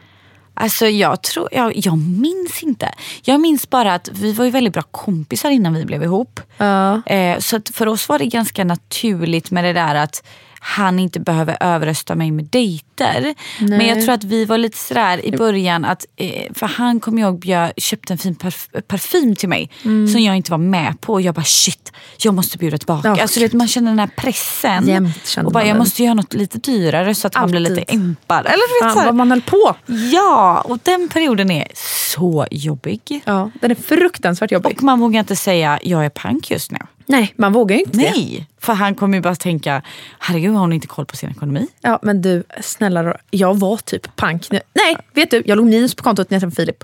[0.53, 2.93] Alltså jag tror, jag, jag minns inte.
[3.23, 6.39] Jag minns bara att vi var ju väldigt bra kompisar innan vi blev ihop.
[6.57, 7.01] Ja.
[7.05, 10.23] Eh, så för oss var det ganska naturligt med det där att
[10.63, 13.35] han inte behöver överrösta mig med dejter.
[13.59, 17.19] Men jag tror att vi var lite sådär i början att, eh, för han kom
[17.19, 19.69] jag ihåg bjöd, köpte en fin parf- parfym till mig
[20.11, 21.13] som jag inte var med på.
[21.13, 23.07] Och jag bara shit, jag måste bjuda tillbaka.
[23.07, 24.87] Ja, alltså, vet, man känner den här pressen.
[24.87, 27.95] Jämt och bara, jag måste göra något lite dyrare så att man blir lite Alltid.
[27.95, 28.45] impad.
[28.45, 29.05] Eller vet, här.
[29.05, 29.75] vad man höll på.
[30.11, 31.67] Ja, och den perioden är
[32.15, 33.21] så jobbig.
[33.25, 34.77] Ja, den är fruktansvärt jobbig.
[34.77, 36.79] Och man vågar inte säga jag är pank just nu.
[37.11, 38.11] Nej, man vågar ju inte det.
[38.11, 39.81] Nej, för han kommer ju bara tänka
[40.19, 41.67] herregud har hon inte koll på sin ekonomi?
[41.81, 43.13] Ja, men du, snälla då.
[43.31, 44.59] Jag var typ pank nu.
[44.73, 46.83] Nej, vet du, jag låg minus på kontot när jag träffade Filip.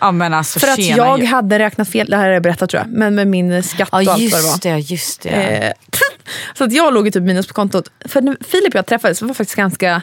[0.00, 1.26] Ja men alltså För att jag ju.
[1.26, 4.02] hade räknat fel, det här har jag berättat tror jag, men med min skatt och
[4.02, 4.74] Ja allt vad det var.
[4.74, 5.28] det, just det.
[5.30, 5.72] Eh,
[6.58, 7.90] så att jag låg ju typ minus på kontot.
[8.04, 10.02] För när Filip och jag träffades var faktiskt ganska...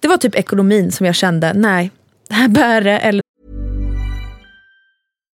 [0.00, 1.90] Det var typ ekonomin som jag kände, nej,
[2.28, 2.98] det här bär det.
[2.98, 3.22] Eller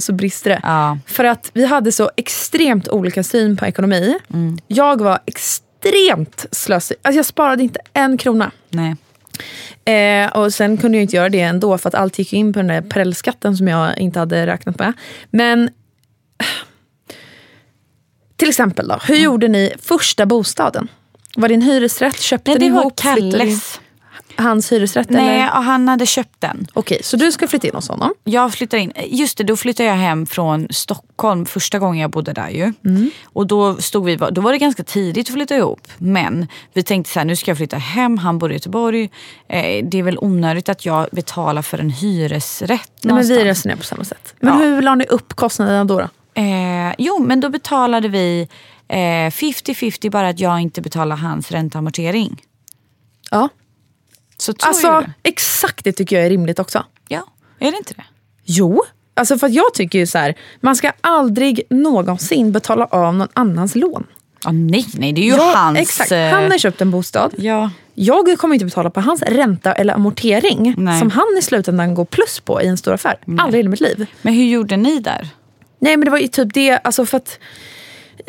[0.00, 0.60] Så brister det.
[0.62, 0.98] Ja.
[1.06, 4.18] För att vi hade så extremt olika syn på ekonomi.
[4.34, 4.58] Mm.
[4.66, 6.96] Jag var extremt slösig.
[7.02, 8.50] Alltså jag sparade inte en krona.
[8.68, 8.96] Nej.
[9.84, 12.58] Eh, och sen kunde jag inte göra det ändå för att allt gick in på
[12.58, 14.92] den där prellskatten som jag inte hade räknat med.
[15.30, 15.70] Men
[18.36, 20.88] till exempel då, hur gjorde ni första bostaden?
[21.36, 22.20] Var det en hyresrätt?
[22.20, 22.96] Köpte Nej, ni ihop?
[22.96, 23.80] Kalles.
[24.40, 25.10] Hans hyresrätt?
[25.10, 25.46] Nej, eller?
[25.46, 26.66] han hade köpt den.
[26.72, 28.14] Okej, så du ska flytta in hos honom?
[28.24, 28.92] Jag flyttar in.
[29.06, 32.72] Just det, då flyttade jag hem från Stockholm första gången jag bodde där ju.
[33.24, 35.88] Och då, stod vi, då var det ganska tidigt att flytta ihop.
[35.98, 39.10] Men vi tänkte så här, nu ska jag flytta hem, han bor i Göteborg.
[39.48, 43.78] Eh, det är väl onödigt att jag betalar för en hyresrätt Nej, men vi resonerar
[43.78, 44.34] på samma sätt.
[44.40, 44.64] Men Ja.
[44.64, 45.98] hur la ni upp kostnaderna då?
[45.98, 46.08] då?
[46.42, 48.48] Eh, jo, men då betalade vi
[48.88, 52.42] eh, 50-50 bara att jag inte betalar hans ränteamortering.
[53.30, 53.48] Ja.
[54.40, 55.28] Så, är Alltså, det.
[55.28, 56.84] exakt det tycker jag är rimligt också.
[57.08, 57.22] Ja,
[57.58, 58.04] är det inte det?
[58.44, 58.82] Jo,
[59.14, 63.28] alltså för att jag tycker ju så här, man ska aldrig någonsin betala av någon
[63.32, 64.06] annans lån.
[64.44, 65.78] Ah, nej, nej, det är ju Jag- hans...
[65.78, 67.34] Exakt, eh, han har köpt en bostad.
[67.38, 67.70] Ja.
[67.94, 70.98] Jag kommer inte betala på hans ränta eller amortering Nej.
[70.98, 73.16] som han i slutändan går plus på i en stor affär.
[73.38, 74.06] Aldrig i mitt liv.
[74.22, 75.28] Men hur gjorde ni där?
[75.78, 77.38] Nej men det var ju typ det, alltså för att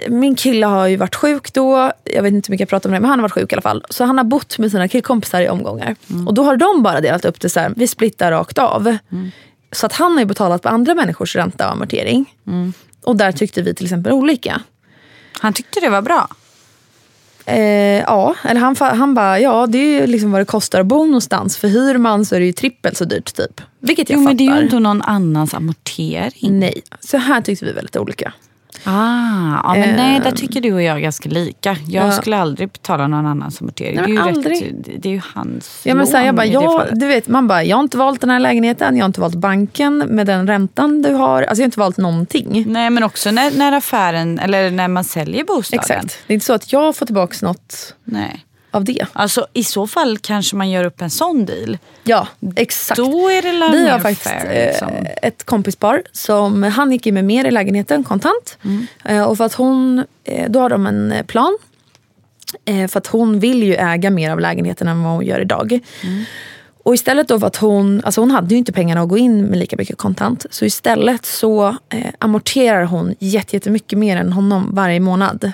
[0.10, 2.94] min kille har ju varit sjuk då, jag vet inte hur mycket jag pratar om
[2.94, 3.86] det, men han har varit sjuk i alla fall.
[3.90, 5.96] Så han har bott med sina killkompisar i omgångar.
[6.28, 8.98] Och då har de bara delat upp det så här, vi splittar rakt av.
[9.72, 12.36] Så att han har ju betalat på andra människors ränta och amortering.
[13.04, 14.62] Och där tyckte vi till exempel olika.
[15.40, 16.28] Han tyckte det var bra.
[17.46, 17.60] Eh,
[18.00, 21.06] ja, eller han, han bara, ja det är ju liksom vad det kostar att bo
[21.06, 21.58] någonstans.
[21.58, 23.62] För hyr man så är det ju trippelt så dyrt typ.
[23.80, 24.60] Vilket jag Jo, men det är fattar.
[24.60, 26.60] ju inte någon annans amortering.
[26.60, 28.34] Nej, så här tyckte vi väldigt olika.
[28.84, 30.36] Ah, ja, men nej, där Ehm.
[30.36, 31.78] tycker du och jag är ganska lika.
[31.88, 32.12] Jag Ja.
[32.12, 33.96] skulle aldrig betala någon annans amortering.
[33.96, 34.63] Nej, det, är ju aldrig.
[34.63, 36.78] rätt, det, är ju hans Ja, men så här, jag lån bara, i det ja,
[36.80, 37.00] fallet.
[37.00, 39.36] du vet, man bara, jag har inte valt den här lägenheten, jag har inte valt
[39.36, 41.41] banken med den räntan du har.
[41.44, 42.63] Alltså jag har inte valt någonting.
[42.67, 45.80] Nej, men också när, när affären, eller när man säljer bostaden.
[45.80, 46.17] Exakt.
[46.28, 48.46] Det är inte så att jag får tillbaka något Nej.
[48.72, 49.06] Av det.
[49.14, 51.78] Alltså i så fall kanske man gör upp en sån deal.
[52.04, 52.98] Ja, exakt.
[52.98, 54.68] Då är det Vi har faktiskt fair.
[54.72, 54.88] Liksom.
[54.90, 58.58] eh, ett kompispar som han gick in med mer i lägenheten kontant.
[58.64, 58.88] Mm.
[59.06, 61.58] Eh, och för att hon, eh, då har de en plan.
[62.90, 65.80] För att hon vill ju äga mer av lägenheten än vad hon gör idag.
[66.04, 66.24] Mm.
[66.84, 69.42] Och istället då för att hon, alltså hon hade ju inte pengarna att gå in
[69.46, 70.46] med lika mycket kontant.
[70.50, 71.76] Så istället så
[72.20, 75.52] amorterar hon jätte- jättemycket mer än honom varje månad.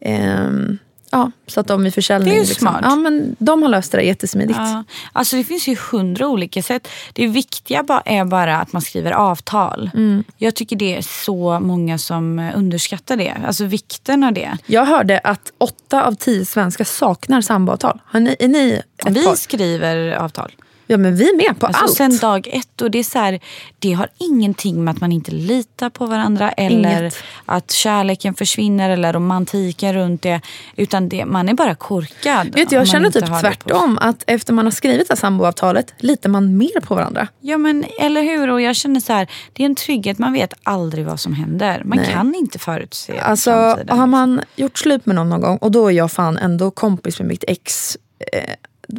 [0.00, 0.78] Ehm,
[1.12, 2.28] ja, så att de i försäljning...
[2.28, 2.80] Det är ju liksom, smart.
[2.82, 4.58] Ja, men de har löst det där jättesmidigt.
[4.58, 6.88] Ja, alltså det finns ju hundra olika sätt.
[7.12, 9.90] Det viktiga är bara att man skriver avtal.
[9.94, 10.24] Mm.
[10.36, 13.36] Jag tycker det är så många som underskattar det.
[13.46, 14.58] Alltså vikten av det.
[14.66, 18.00] Jag hörde att åtta av tio svenskar saknar samboavtal.
[18.04, 19.34] Har ni, är ni ett Vi par?
[19.34, 20.52] skriver avtal.
[20.92, 21.94] Ja men vi är med på Alltså allt.
[21.94, 22.80] sen dag ett.
[22.82, 23.40] Och det, är så här,
[23.78, 27.16] det har ingenting med att man inte litar på varandra eller Inget.
[27.46, 30.40] att kärleken försvinner eller romantiken runt det.
[30.76, 32.54] Utan det, man är bara korkad.
[32.54, 33.98] Vet du, jag känner typ tvärtom.
[34.00, 37.28] Att efter man har skrivit det här samboavtalet litar man mer på varandra.
[37.40, 38.50] Ja men eller hur.
[38.50, 40.18] Och jag känner så här, det är en trygghet.
[40.18, 41.82] Man vet aldrig vad som händer.
[41.84, 42.10] Man Nej.
[42.12, 43.98] kan inte förutse Alltså framtiden.
[43.98, 47.18] har man gjort slut med någon någon gång och då är jag fan ändå kompis
[47.18, 47.96] med mitt ex.
[48.32, 48.42] Eh,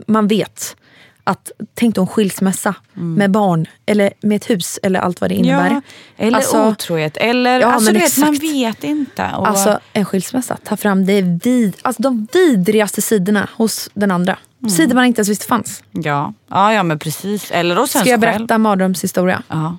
[0.08, 0.75] man vet
[1.23, 5.69] att tänk en skilsmässa med barn eller med ett hus eller allt vad det innebär.
[5.69, 5.81] Ja,
[6.17, 7.17] eller Alltså- otrohet.
[7.17, 9.31] Eller, Ja, alltså, vet, man vet inte.
[9.38, 14.38] Och, Alltså en skilsmässa, ta fram det vid, alltså, de vidrigaste sidorna hos den andra.
[14.62, 14.69] Mm.
[14.69, 15.83] Sidor man inte ens visste fanns.
[15.91, 16.33] ja.
[16.49, 17.51] Ja, ja, men precis.
[17.51, 19.43] Eller hos Ska jag berätta en mardrömshistoria?
[19.47, 19.77] Ja.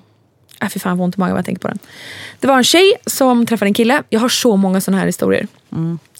[0.61, 1.79] Äh, fy fan jag får ont i magen jag tänker på den.
[2.39, 4.03] Det var en tjej som träffade en kille.
[4.09, 5.47] Jag har så många sådana här historier.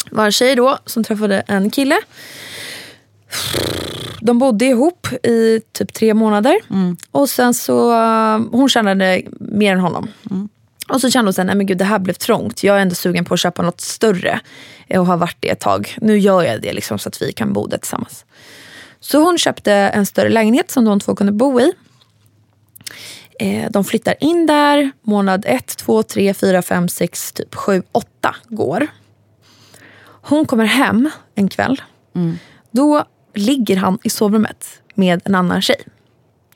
[0.10, 1.98] Det var en tjej då som träffade en kille.
[4.22, 6.56] De bodde ihop i typ tre månader.
[7.12, 10.08] Och sen så, uh, hon tjänade mer än honom.
[10.90, 12.64] Och så kände hon sen, nej men gud det här blev trångt.
[12.64, 14.40] Jag är ändå sugen på att köpa något större.
[14.88, 15.96] eh, Och har varit det ett tag.
[16.02, 18.26] Nu gör jag det liksom så att vi kan bo där tillsammans.
[19.00, 21.72] Så hon köpte en större lägenhet som de två kunde bo i.
[23.40, 28.36] Eh, de flyttar in där, månad ett, två, tre, fyra, fem, sex, typ sju, åtta
[28.48, 28.88] går.
[30.06, 31.82] Hon kommer hem en kväll.
[32.72, 33.04] Då
[33.36, 35.78] ligger han i sovrummet med en annan tjej.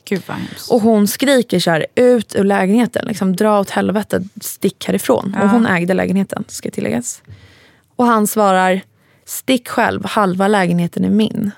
[0.05, 0.71] Gud vad hemskt.
[0.71, 3.07] Och hon skriker så här, ut ur lägenheten.
[3.07, 5.37] Liksom, Dra åt helvete, stick härifrån.
[5.41, 7.21] Och hon ägde lägenheten, ska tilläggas.
[7.95, 8.81] Och han svarar,
[9.25, 11.51] stick själv, halva lägenheten är min.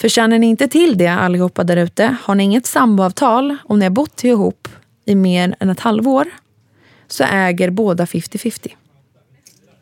[0.00, 3.84] För känner ni inte till det allihopa där ute, har ni inget samboavtal och ni
[3.84, 4.68] har bott ihop
[5.04, 6.30] i mer än ett halvår,
[7.08, 8.68] så äger båda 50-50.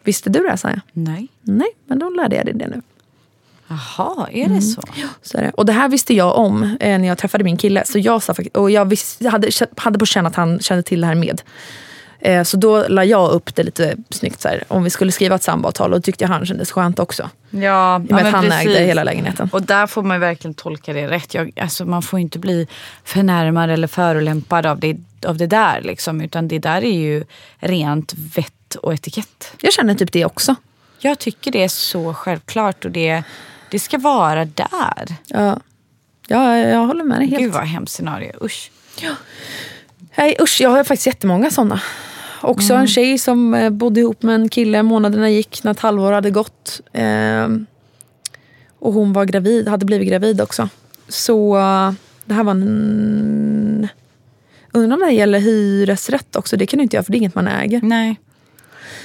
[0.05, 0.81] Visste du det här, sa jag?
[0.92, 1.29] Nej.
[1.40, 2.83] Nej, men då lärde jag dig det nu.
[3.68, 4.83] Jaha, är det så?
[5.22, 5.50] Så är det.
[5.50, 7.85] Och det här visste jag om eh, när jag träffade min kille.
[7.85, 11.00] Så jag, sa, och jag visste, jag hade, hade på känn att han kände till
[11.00, 11.42] det här med.
[12.20, 15.35] Eh, så då la jag upp det lite snyggt så här, om vi skulle skriva
[15.35, 15.94] ett samboavtal.
[15.94, 17.31] Och tyckte jag han kändes skönt också.
[17.50, 18.66] Ja, I och med men att han precis.
[18.66, 19.48] ägde hela lägenheten.
[19.52, 21.35] Och där får man verkligen tolka det rätt.
[21.35, 22.68] Jag, alltså, man får inte bli
[23.05, 25.81] förnärmad eller förolämpad av det, av det där.
[25.81, 27.24] Liksom, utan det där är ju
[27.59, 29.52] rent vett och etikett.
[29.61, 30.55] Jag känner typ det också.
[30.98, 33.22] Jag tycker det är så självklart och det,
[33.70, 35.14] det ska vara där.
[35.26, 35.61] Ja,
[36.26, 37.42] ja jag håller med dig helt.
[37.42, 38.33] Gud vad hemskt scenario.
[38.44, 38.70] Usch.
[40.16, 41.81] Nej usch, jag har faktiskt jättemånga sådana.
[42.40, 42.81] Också Mm.
[42.81, 46.31] en tjej som eh, bodde ihop med en kille, månaderna gick när ett halvår hade
[46.31, 46.81] gått.
[46.92, 47.66] Ehm,
[48.79, 50.68] och hon var gravid, hade blivit gravid också.
[51.09, 51.92] Så eh,
[52.24, 53.88] det här var en...
[54.72, 57.35] Undrar om det här gäller hyresrätt också, det kan inte jag för det är inget
[57.35, 57.81] man äger.
[57.83, 58.20] Nej.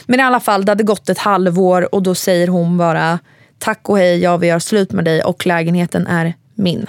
[0.06, 3.20] Men i alla fall, det hade gått ett halvår och då säger hon bara
[3.62, 6.86] tack och hej, jag vill göra slut med dig och lägenheten är min.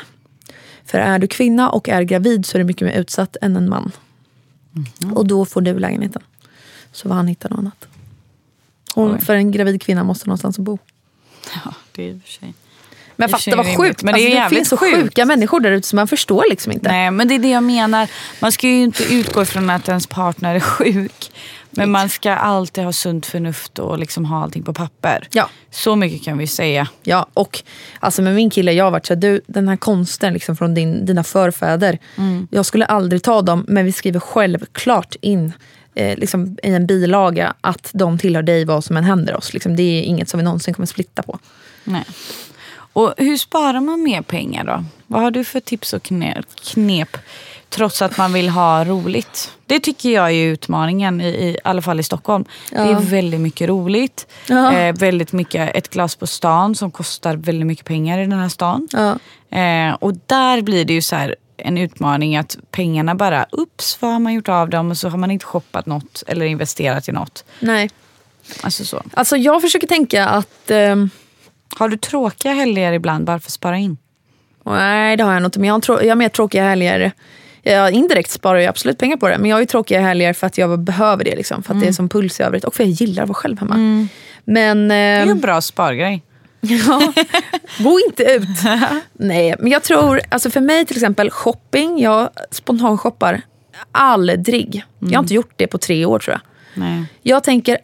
[0.84, 3.68] För är du kvinna och är gravid så är du mycket mer utsatt än en
[3.68, 3.92] man.
[5.14, 6.22] Och då får du lägenheten.
[6.92, 7.86] Så var han hitta något annat.
[8.94, 10.78] Hon, för en gravid kvinna måste någonstans bo.
[11.64, 12.54] Ja, det är i och för sig.
[13.16, 14.02] Men Det fatta vad sjukt.
[14.02, 14.96] men det alltså, det finns så sjukt.
[14.96, 16.88] sjuka människor där ute som man förstår liksom inte.
[16.90, 18.10] Nej, men det är det jag menar.
[18.40, 21.32] Man ska ju inte utgå ifrån att ens partner är sjuk.
[21.72, 25.28] Men man ska alltid ha sunt förnuft och liksom ha allting på papper.
[25.32, 25.48] Ja.
[25.70, 26.88] Så mycket kan vi säga.
[27.02, 27.62] Ja, och
[28.00, 30.74] alltså med min kille, jag har varit så här, du, den här konsten liksom från
[30.74, 31.98] din, dina förfäder.
[32.50, 35.52] Jag skulle aldrig ta dem, men vi skriver självklart in
[35.94, 39.52] eh, liksom, i en bilaga att de tillhör dig vad som än händer oss.
[39.54, 41.38] Liksom, det är inget som vi någonsin kommer splitta på.
[41.84, 42.04] Nej.
[42.94, 44.84] Och hur sparar man mer pengar då?
[45.06, 47.16] Vad har du för tips och kne- knep?
[47.74, 49.52] Trots att man vill ha roligt.
[49.66, 52.44] Det tycker jag är utmaningen, i, i alla fall i Stockholm.
[52.70, 52.98] Det är Ja.
[53.02, 54.26] väldigt mycket roligt.
[54.48, 54.72] Ja.
[54.72, 58.48] Eh, väldigt mycket ett glas på stan som kostar väldigt mycket pengar i den här
[58.48, 58.88] stan.
[58.92, 59.18] Ja.
[59.58, 64.12] Eh, och där blir det ju så här en utmaning att pengarna bara, ups vad
[64.12, 64.90] har man gjort av dem?
[64.90, 67.44] Och så har man inte shoppat något eller investerat i något.
[67.60, 67.90] Nej.
[68.62, 69.02] Alltså så.
[69.14, 70.70] Alltså jag försöker tänka att...
[70.70, 71.10] ehm,
[71.76, 73.96] Har du tråkiga helger ibland bara för att spara in?
[74.64, 75.60] Nej, det har jag nog inte.
[75.60, 77.12] Men jag har, jag har mer tråkiga helger.
[77.62, 79.38] Jag indirekt sparar jag absolut pengar på det.
[79.38, 81.36] Men jag har ju tråkiga helger för att jag behöver det.
[81.36, 82.64] Liksom, för att det är som puls i övrigt.
[82.64, 84.08] Och för att jag gillar att vara själv hemma.
[84.44, 84.88] Men...
[84.88, 86.22] Det är ehm, ju en bra spargrej.
[86.60, 87.12] Ja,
[87.78, 88.48] gå inte ut.
[89.12, 93.42] Nej, men jag tror, alltså för mig till exempel shopping, jag spontanshoppar
[93.92, 94.84] aldrig.
[94.98, 96.40] Jag har inte gjort det på tre år tror jag.
[96.82, 97.04] Nej.
[97.22, 97.78] Jag tänker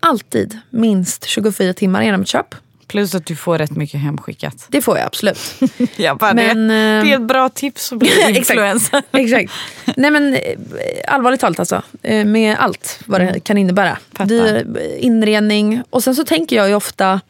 [0.00, 2.54] alltid minst 24 timmar genom ett köp.
[2.86, 4.66] Plus att du får rätt mycket hemskickat.
[4.68, 5.38] Det får jag absolut.
[5.96, 9.02] Ja, bara Men, det, eh, det är ett bra tips att bli influencer.
[9.12, 9.52] Exakt.
[9.96, 10.40] Nej men eh,
[11.08, 11.82] allvarligt talat alltså.
[12.02, 13.98] eh, Med allt vad det kan innebära.
[14.24, 14.66] Dyr
[14.98, 15.82] inredning.
[15.90, 17.20] Och sen så tänker jag ju ofta,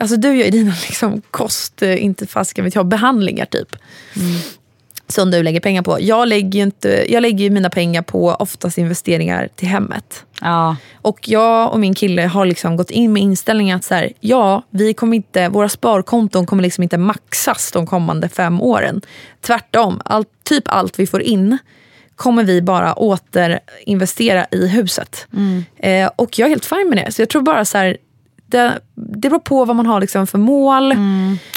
[0.00, 3.76] alltså du gör ju dina liksom kost, inte fast vet jag, behandlingar typ.
[5.08, 6.00] Som du lägger pengar på.
[6.00, 10.24] Jag lägger ju inte, jag lägger mina pengar på oftast investeringar till hemmet.
[10.40, 10.76] Ja.
[10.94, 14.62] Och jag och min kille har liksom gått in med inställningen att så här, ja,
[14.70, 19.02] vi kommer inte, våra sparkonton kommer liksom inte maxas de kommande fem åren.
[19.40, 21.58] Tvärtom, allt, typ allt vi får in
[22.16, 25.26] kommer vi bara återinvestera i huset.
[25.76, 27.12] Eh, och jag är helt fine med det.
[27.12, 27.96] Så jag tror bara så här,
[28.50, 30.94] det, det beror på vad man har liksom för mål.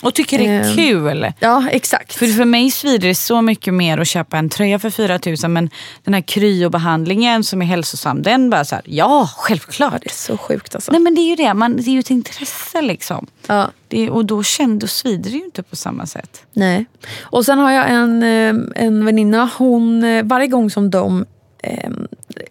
[0.03, 0.75] Och tycker det är Ehm.
[0.75, 1.33] kul.
[1.39, 2.13] Ja, exakt.
[2.13, 5.51] För, för mig svider det så mycket mer att köpa en tröja för 4 000
[5.51, 5.69] men
[6.03, 10.01] den här kryobehandlingen som är hälsosam, den bara så här, ja självklart.
[10.01, 10.91] det är så sjukt alltså.
[10.91, 13.27] Nej men det är ju det, man, det är ju ett intresse liksom.
[13.47, 13.71] Ja.
[13.87, 16.45] Det, och då, kände, då svider det ju inte på samma sätt.
[16.53, 16.85] Nej.
[17.21, 21.25] Och sen har jag en, eh, en väninna, hon, eh, varje gång som de
[21.63, 21.89] eh,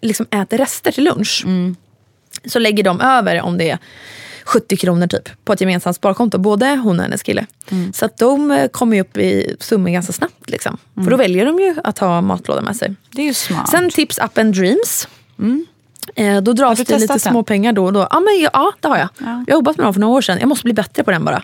[0.01, 1.45] liksom äter rester till lunch
[2.45, 3.79] så lägger de över om det är
[4.51, 7.45] 70 kronor typ på ett gemensamt sparkonto, både hon och hennes kille.
[7.93, 10.49] Så att de eh, kommer ju upp i summor ganska snabbt.
[10.49, 10.77] Liksom.
[10.95, 12.95] För då väljer de ju att ha matlåda med sig.
[13.11, 13.69] Det är ju smart.
[13.69, 15.07] Sen tips up and dreams.
[16.15, 18.07] Eh, då dras det lite små pengar då och då.
[18.09, 19.09] Ja, men, ja, ja det har jag.
[19.17, 19.43] Ja.
[19.47, 20.37] Jag har jobbat med dem för några år sedan.
[20.39, 21.43] Jag måste bli bättre på den bara.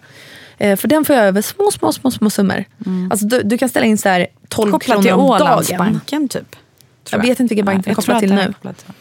[0.57, 2.65] Eh, för den får jag över små, små, små, små summor.
[3.11, 5.41] Alltså, du, du kan ställa in så här 12 Kopplat till kronor om dagen.
[5.41, 6.55] Ålandsbanken typ.
[7.09, 8.45] Jag vet inte vilken bank den är Jag kopplad till nu.
[8.47, 8.93] kopplad till.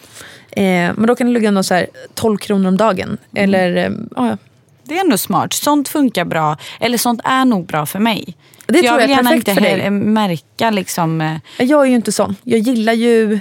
[0.57, 0.63] Eh,
[0.97, 3.19] men då kan det ligga under så här 12 kronor om dagen.
[3.35, 4.37] Eller, eh, ja,
[4.85, 5.53] Det är ändå smart.
[5.53, 6.57] Sånt funkar bra.
[6.81, 8.37] Eller sånt är nog bra för mig.
[8.67, 9.91] Det För tror jag jag vill är gärna inte för dig.
[9.91, 11.21] märka liksom...
[11.21, 11.37] eh,
[11.67, 12.37] Jag är ju inte sån.
[12.43, 13.41] Jag gillar ju...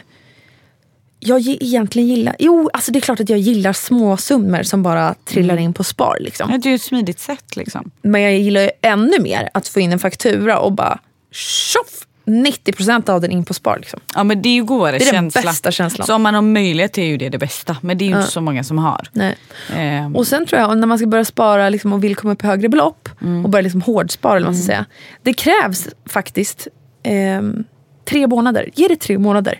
[1.19, 2.35] Jag ge- egentligen gillar...
[2.39, 5.83] Jo, alltså det är klart att jag gillar små summor som bara trillar in på
[5.83, 6.17] spar.
[6.19, 6.49] Liksom.
[6.51, 7.91] Det är ju ett smidigt sätt liksom.
[8.01, 10.99] Men jag gillar ju ännu mer att få in en faktura och bara
[11.31, 12.04] tjoff!
[12.25, 13.77] 90% av den in på spar.
[13.79, 13.99] Liksom.
[14.15, 16.07] Ja men det är ju godare Det är den bästa känslan.
[16.07, 17.77] Så om man har möjlighet är ju det det bästa.
[17.81, 19.07] Men det är ju inte så många som har.
[19.11, 19.35] Nej.
[19.75, 22.43] Ehm, Och sen tror jag när man ska börja spara liksom, och vill komma upp
[22.43, 23.45] i högre belopp Mm.
[23.45, 24.85] och börja liksom hårdspara, eller vad man ska säga.
[25.23, 26.67] Det krävs faktiskt
[27.03, 27.63] ehm,
[28.09, 28.69] tre månader.
[28.75, 29.59] Ge det tre månader.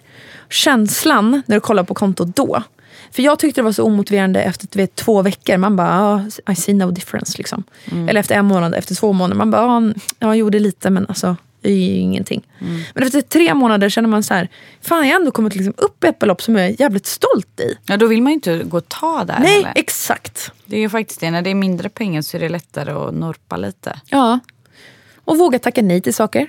[0.50, 2.64] Känslan när du kollar på kontot då.
[3.12, 5.58] För jag tyckte det var så omotiverande efter vet, två veckor.
[5.58, 6.00] Man bara,
[6.46, 7.38] ah, I see no difference.
[7.38, 7.64] Liksom.
[7.92, 8.10] Mm.
[8.10, 9.36] Eller efter en månad, efter två månader.
[9.38, 11.36] Man bara, ja, jag gjorde lite men alltså,
[11.66, 12.44] är ju ingenting.
[12.62, 12.82] Mm.
[12.94, 14.50] Men efter tre månader känner man så här,
[14.82, 17.60] fan jag har ändå kommit liksom upp i ett belopp som jag är jävligt stolt
[17.60, 17.78] i.
[17.86, 19.74] ja då vill man ju inte gå och ta där Nej, heller.
[19.76, 20.52] exakt.
[20.66, 21.32] Det är ju faktiskt det.
[21.32, 24.00] När det är mindre pengar så är det lättare att norpa lite.
[24.10, 24.40] Ja.
[25.26, 26.48] Och våga tacka nej till saker.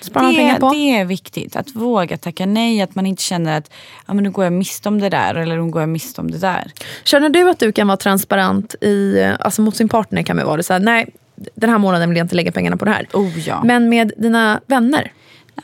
[0.00, 0.70] Spara Det, pengar på.
[0.72, 1.56] det är viktigt.
[1.56, 2.80] Att våga tacka nej.
[2.82, 3.70] Att man inte känner att
[4.06, 5.34] ja, men nu går jag miste om det där.
[5.34, 6.72] Eller nu går jag miste om det där.
[7.04, 10.56] Känner du att du kan vara transparent i, alltså mot sin partner kan man vara
[10.56, 11.06] det så här, nej
[11.54, 13.08] den här månaden vill jag inte lägga pengarna på det här.
[13.12, 13.64] Oh ja.
[13.64, 15.12] Men med dina vänner?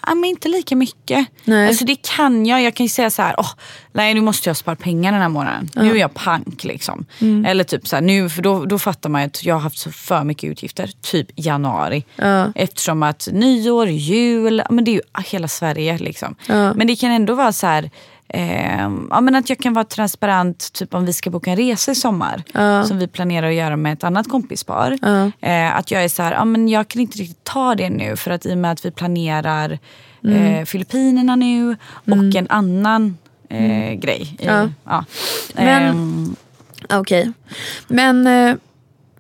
[0.07, 1.27] Ja, men inte lika mycket.
[1.45, 1.69] Nej.
[1.69, 2.63] Alltså det kan jag.
[2.63, 3.51] Jag kan ju säga så här, åh,
[3.93, 5.69] nej nu måste jag spara pengar den här månaden.
[5.75, 7.07] Nu är jag pank liksom.
[7.21, 7.45] Mm.
[7.45, 9.93] Eller typ så här, nu, för då, då fattar man att jag har haft så
[9.93, 10.91] för mycket utgifter.
[11.01, 12.05] Typ januari.
[12.17, 12.53] Ja.
[12.55, 16.35] Eftersom att nyår, jul, ja, men det är ju hela Sverige liksom.
[16.47, 16.75] Ja.
[16.75, 17.91] Men det kan ändå vara så här,
[18.35, 21.93] eh, ja, men att jag kan vara transparent typ om vi ska boka en resa
[21.93, 22.43] i sommar.
[22.85, 24.99] Som vi planerar att göra med ett annat kompispar.
[25.41, 28.17] Eh, att jag är så här, ja, men jag kan inte riktigt ta det nu
[28.17, 29.79] för att i och med att vi planerar
[30.25, 31.77] eh, Filippinerna nu
[32.07, 33.19] och en annan
[33.49, 34.37] eh, grej.
[34.39, 34.69] I, Ja.
[34.85, 35.05] ja.
[35.55, 36.37] Men- Ehm,
[36.93, 37.33] Okej.
[37.89, 38.57] Men eh,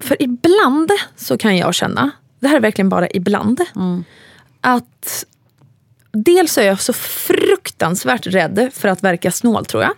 [0.00, 3.60] för ibland så kan jag känna, det här är verkligen bara ibland,
[4.60, 5.24] att
[6.12, 9.92] dels är jag så fruktansvärt rädd för att verka snål tror jag.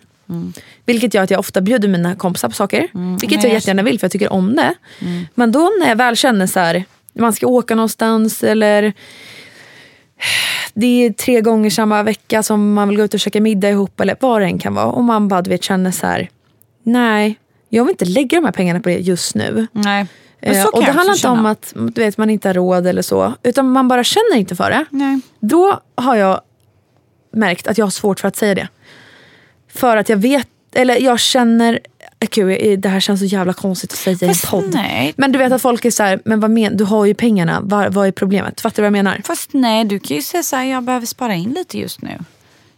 [0.85, 2.81] Vilket gör att jag ofta bjuder mina kompisar på saker.
[3.21, 4.75] Vilket Men jag jättegärna vill för jag tycker om det.
[5.35, 8.93] Men då när jag väl känner så här, man ska åka någonstans eller
[10.75, 14.01] det är tre gånger samma vecka som man vill gå ut och käka middag ihop
[14.01, 14.87] eller vad det än kan vara.
[14.87, 16.29] Och man bara du vet, känner så här,
[16.83, 17.39] nej,
[17.69, 19.67] jag vill inte lägga de här pengarna på det just nu.
[19.73, 20.07] nej.
[20.43, 23.33] Eh, och det handlar inte om att du vet, man inte har råd eller så.
[23.43, 24.85] Utan man bara känner inte för det.
[24.91, 25.21] Nej.
[25.41, 26.41] Då har jag
[27.33, 28.69] märkt att jag har svårt för att säga det.
[29.69, 31.81] För att jag vet, eller jag känner,
[32.31, 34.75] gud det här känns så jävla konstigt att säga i en podd.
[34.75, 35.15] nej.
[35.17, 37.61] Men du vet att folk är så här, men vad men, du har ju pengarna,
[37.63, 38.61] vad, vad är problemet?
[38.61, 39.21] Fattar du vad jag menar?
[39.25, 42.19] Fast nej, du kan ju säga så här, jag behöver spara in lite just nu.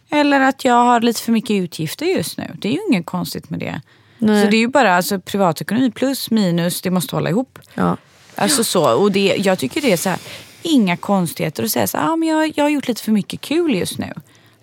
[0.09, 2.51] Eller att jag har lite för mycket utgifter just nu.
[2.61, 3.81] Det är ju inget konstigt med det.
[4.17, 4.43] Nej.
[4.43, 7.59] Så det är ju bara alltså, privatekonomi plus minus, det måste hålla ihop.
[7.73, 7.97] Ja.
[8.35, 10.19] Alltså så, och det, jag tycker det är så här,
[10.61, 13.41] inga konstigheter att säga så här, ah, men jag, jag har gjort lite för mycket
[13.41, 14.13] kul just nu.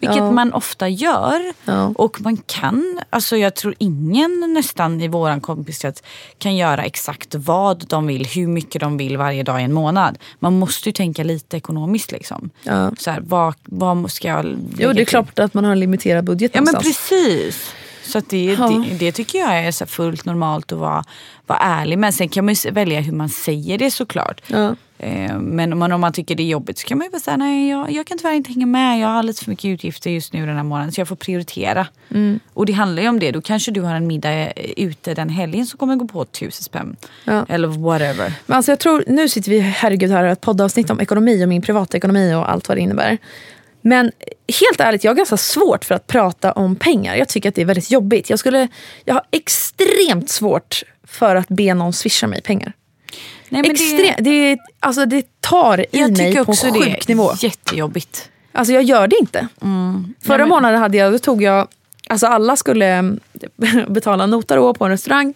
[0.01, 0.31] Vilket Ja.
[0.31, 1.53] man ofta gör.
[1.65, 1.93] Ja.
[1.97, 6.03] Och man kan, alltså jag tror ingen nästan i våran kompiskrets
[6.39, 10.19] kan göra exakt vad de vill, hur mycket de vill varje dag i en månad.
[10.39, 12.51] Man måste ju tänka lite ekonomiskt liksom.
[12.63, 12.93] Ja.
[12.99, 15.07] Så här, vad, vad ska jag Jo det är till?
[15.07, 17.09] klart att man har en limiterad budget Ja men någonstans.
[17.11, 17.71] precis.
[18.05, 18.69] Så det, Ja.
[18.69, 21.05] det, det tycker jag är så fullt normalt att vara,
[21.47, 22.15] vara ärlig med.
[22.15, 24.41] Sen kan man välja hur man säger det såklart.
[24.47, 24.77] Ja.
[24.99, 27.21] Eh, Men om man, om man tycker det är jobbigt så kan man ju bara
[27.21, 28.99] säga nej jag, jag kan tyvärr inte hänga med.
[29.01, 31.87] Jag har lite för mycket utgifter just nu den här månaden så jag får prioritera.
[32.11, 32.41] Mm.
[32.55, 33.31] Och det handlar ju om det.
[33.31, 36.65] Då kanske du har en middag eh, ute den helgen som kommer gå på tusen
[36.65, 36.97] spänn.
[37.25, 37.47] Ja.
[37.49, 38.33] Eller whatever.
[38.47, 41.45] Men alltså jag tror, nu sitter vi herregud här och har ett poddavsnitt om ekonomi
[41.45, 43.19] och min privatekonomi och allt vad det innebär.
[43.83, 44.13] Men
[44.61, 47.17] helt ärligt, jag har ganska svårt för att prata om pengar.
[47.17, 48.31] Jag tycker att det är väldigt jobbigt.
[48.31, 48.69] Jag, skulle,
[49.05, 52.73] jag har extremt svårt för att be någon swisha mig pengar.
[53.49, 54.17] Nej, men Extremt.
[54.19, 57.31] Det, det, alltså det tar i jag mig tycker på också en det sjuk nivå.
[57.31, 58.31] är jättejobbigt.
[58.53, 59.49] Alltså jag gör det inte.
[60.27, 61.69] Förra månaden hade jag, då tog jag,
[62.09, 63.21] alltså alla skulle mm,
[63.89, 65.35] betala nota då på en restaurang.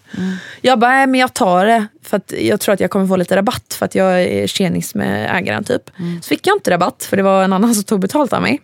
[0.60, 3.36] Jag bara, nej men jag tar det för jag tror att jag kommer få lite
[3.36, 5.90] rabatt för att jag är tjenis med ägaren typ.
[6.22, 8.60] Så fick jag inte rabatt för det var en annan som tog betalt av mig.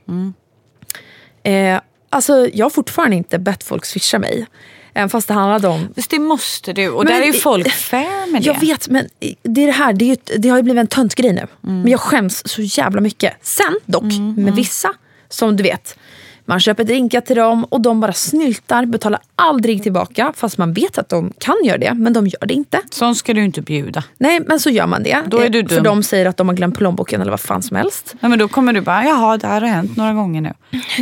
[1.42, 1.80] Eh,
[2.10, 4.46] alltså jag har fortfarande inte bett folk swisha mig.
[4.94, 6.88] Även fast det handlade om Fast det måste du.
[6.88, 8.46] Och Men- där är ju folk fair med det.
[8.46, 9.08] Jag vet, men
[9.42, 11.46] det, är det, här, det, är ju, det har ju blivit en töntgrej nu.
[11.60, 13.32] Men jag skäms så jävla mycket.
[13.42, 14.04] Sen dock,
[14.36, 14.94] med vissa,
[15.28, 15.98] som du vet,
[16.44, 20.32] man köper drinkar till dem och de bara snyltar, betalar aldrig tillbaka.
[20.36, 22.80] Fast man vet att de kan göra det, men de gör det inte.
[22.90, 24.04] Sån ska du inte bjuda.
[24.18, 25.22] Nej, men så gör man det.
[25.26, 25.84] Då är du Eh, För dum.
[25.84, 28.14] de säger att de har glömt plånboken eller vad fan som helst.
[28.20, 30.52] Nej, men då kommer du bara, jaha det här har hänt några gånger nu.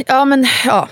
[0.06, 0.88] Ja, men ja.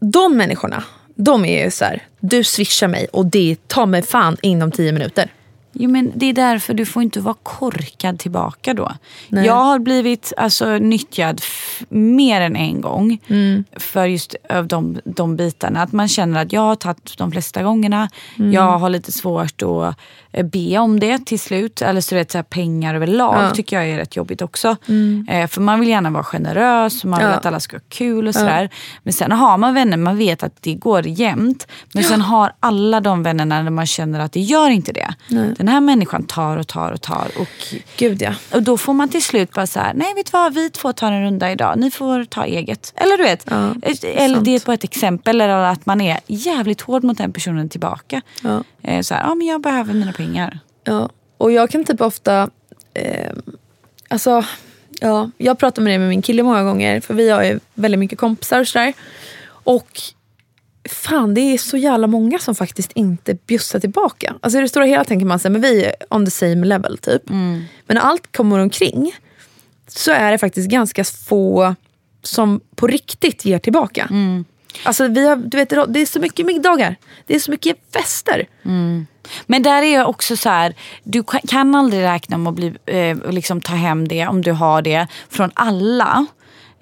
[0.00, 0.84] De människorna,
[1.14, 4.92] de är ju så här, du swishar mig och det tar mig fan inom tio
[4.92, 5.32] minuter.
[5.74, 8.92] Jo, men det är därför du får inte vara korkad tillbaka då.
[9.28, 11.40] Jag har blivit alltså, nyttjad
[11.88, 13.18] mer än en gång
[13.76, 15.82] för just av de, de bitarna.
[15.82, 18.08] Att man känner att jag har tagit de flesta gångerna.
[18.52, 19.96] Jag har lite svårt att
[20.32, 21.82] eh, be om det till slut.
[21.82, 23.50] Eller så vet, så här, pengar överlag Ja.
[23.50, 24.76] tycker jag är rätt jobbigt också.
[25.28, 27.34] Eh, för man vill gärna vara generös, man vill Ja.
[27.34, 28.70] att alla ska ha kul och sådär.
[29.02, 31.66] Men sen har man vänner, man vet att det går jämnt.
[31.94, 35.14] Men sen har alla de vännerna där man känner att det gör inte det.
[35.64, 37.30] Den här människan tar och tar och tar.
[37.38, 38.34] Och, Gud ja.
[38.52, 40.92] och då får man till slut bara så här, nej vet du vad, vi två
[40.92, 42.92] tar en runda idag, ni får ta eget.
[42.96, 44.44] Eller du vet, Ja, eller sant.
[44.44, 45.40] det är bara ett exempel.
[45.40, 48.22] Eller att man är jävligt hård mot den personen tillbaka.
[48.42, 48.64] Ja.
[48.82, 50.58] Eh, Så här, ja men jag behöver mina pengar.
[50.84, 51.08] Ja,
[51.38, 52.50] och jag kan typ ofta...
[52.94, 53.32] Eh,
[54.08, 54.44] alltså,
[55.00, 57.98] ja, jag pratar med det med min kille många gånger för vi har ju väldigt
[57.98, 58.92] mycket kompisar och sådär.
[59.48, 60.00] Och
[60.90, 64.34] fan, det är så jävla många som faktiskt inte bjussar tillbaka.
[64.40, 66.98] Alltså i det stora hela tänker man sig, men vi är on the same level
[66.98, 67.22] typ.
[67.28, 69.12] Men när allt kommer omkring
[69.88, 71.74] så är det faktiskt ganska få
[72.22, 74.08] som på riktigt ger tillbaka.
[74.84, 78.46] Alltså vi har, du vet, det är så mycket middagar, det är så mycket fester.
[79.46, 82.74] Men där är jag också så här, du ka- kan aldrig räkna med att bli,
[82.86, 86.26] eh, och liksom ta hem det om du har det från alla.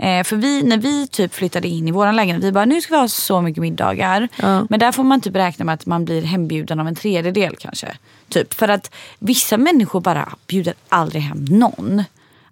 [0.02, 2.94] Eh, för vi, när vi typ flyttade in i vår lägenhet, vi bara nu ska
[2.94, 4.28] vi ha så mycket middagar.
[4.36, 4.66] Ja.
[4.70, 7.96] Men där får man typ räkna med att man blir hembjuden av en tredjedel kanske.
[8.28, 12.04] Typ för att vissa människor bara bjuder aldrig hem någon.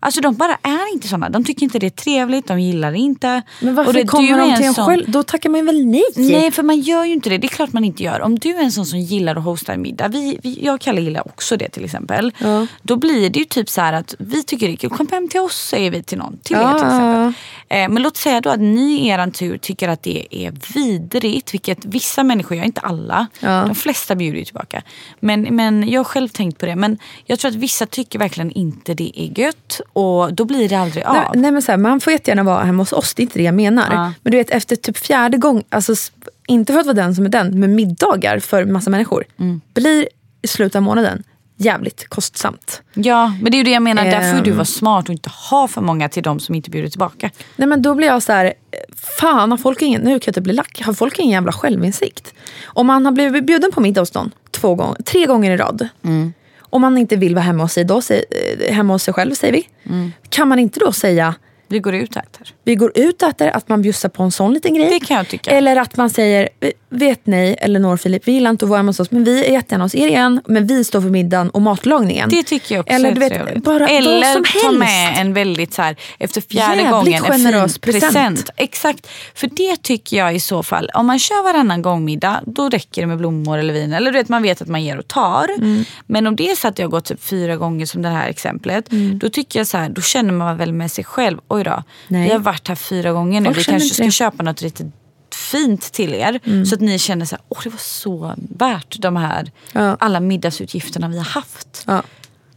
[0.03, 1.28] Alltså de bara är inte såna.
[1.28, 3.42] De tycker inte det är trevligt, de gillar det inte.
[3.61, 5.11] Men varför Och det, kommer de till en sån- själv?
[5.11, 6.03] Då tackar man väl nej?
[6.16, 7.38] Nej, för man gör ju inte det.
[7.38, 8.20] Det är klart man inte gör.
[8.20, 10.09] Om du är en sån som gillar att hosta en middag.
[10.09, 12.32] Vi, vi, jag och Kalle gillar också det till exempel.
[12.38, 12.66] Ja.
[12.82, 14.90] Då blir det ju typ så här att vi tycker det är kul.
[14.90, 16.38] Kom hem till oss säger vi till någon.
[16.38, 17.32] Till Ja, er till ja, exempel.
[17.68, 21.55] Eh, men låt säga då att ni i er tur tycker att det är vidrigt.
[21.55, 23.26] Vilket vissa människor gör, inte alla.
[23.40, 23.64] Ja.
[23.66, 24.82] De flesta bjuder ju tillbaka.
[25.20, 26.76] Men, men jag har själv tänkt på det.
[26.76, 29.80] Men jag tror att vissa tycker verkligen inte det är gött.
[29.93, 31.14] Och då blir det aldrig av.
[31.14, 33.38] Nej, nej, men så här, man får jättegärna vara hemma hos oss, det är inte
[33.38, 33.86] det jag menar.
[33.91, 34.12] Ja.
[34.22, 35.95] Men du vet efter typ fjärde gång, alltså,
[36.47, 39.61] inte för att vara den som är den, men middagar för massa människor Mm.
[39.74, 40.09] blir
[40.43, 41.22] i slutet av månaden
[41.57, 42.82] jävligt kostsamt.
[42.95, 44.05] Ja, men det är ju det jag menar.
[44.05, 44.57] Där får ju du Ehm.
[44.57, 47.30] vara smart och inte ha för många till de som inte bjuder tillbaka.
[47.57, 48.53] Nej men då blir jag så här,
[49.20, 52.34] fan har folk ingen, nu kan jag typ bli lack, har folk ingen jävla självinsikt?
[52.64, 55.88] Om man har blivit bjuden på middag hos någon två gånger, tre gånger i rad.
[56.71, 59.53] Om man inte vill vara hemma hos sig, då, eh, hemma hos sig själv säger
[59.53, 59.68] vi.
[60.29, 61.35] Kan man inte då säga,
[61.71, 62.55] Vi går ut och äter.
[62.64, 64.91] vi går ut och äter, att man bjussar på en sån liten grej.
[64.91, 65.51] Det kan jag tycka.
[65.51, 66.49] Eller att man säger,
[66.91, 69.45] vet ni Elinor och Filip, vi gillar inte att vara hemma hos oss men vi
[69.47, 70.41] är jättegärna hos er igen.
[70.47, 72.29] Men vi står för middagen och matlagningen.
[72.29, 73.64] Det tycker jag också Eller du vet, trevligt.
[73.64, 74.79] bara Eller som ta helst.
[74.79, 78.03] med en väldigt så här, efter fjärde Jävligt gången, en generös fin present.
[78.12, 78.51] present.
[78.57, 79.07] Exakt.
[79.35, 83.01] För det tycker jag i så fall, om man kör varannan gång middag, då räcker
[83.01, 83.93] det med blommor eller vin.
[83.93, 85.49] Eller du vet, man vet att man ger och tar.
[85.59, 85.85] Mm.
[86.07, 88.29] Men om det är så att jag har gått typ fyra gånger som det här
[88.29, 89.18] exemplet, Mm.
[89.18, 92.24] då tycker jag så här, då känner man väl med sig själv, oj då, Nej.
[92.24, 94.11] vi har varit här fyra gånger nu, Folk vi kanske ska det.
[94.11, 94.86] köpa något riktigt
[95.34, 96.40] fint till er.
[96.44, 96.66] Mm.
[96.66, 99.96] Så att ni känner så här, åh det var så värt de här, Ja.
[100.00, 101.84] alla middagsutgifterna vi har haft.
[101.86, 102.02] Ja.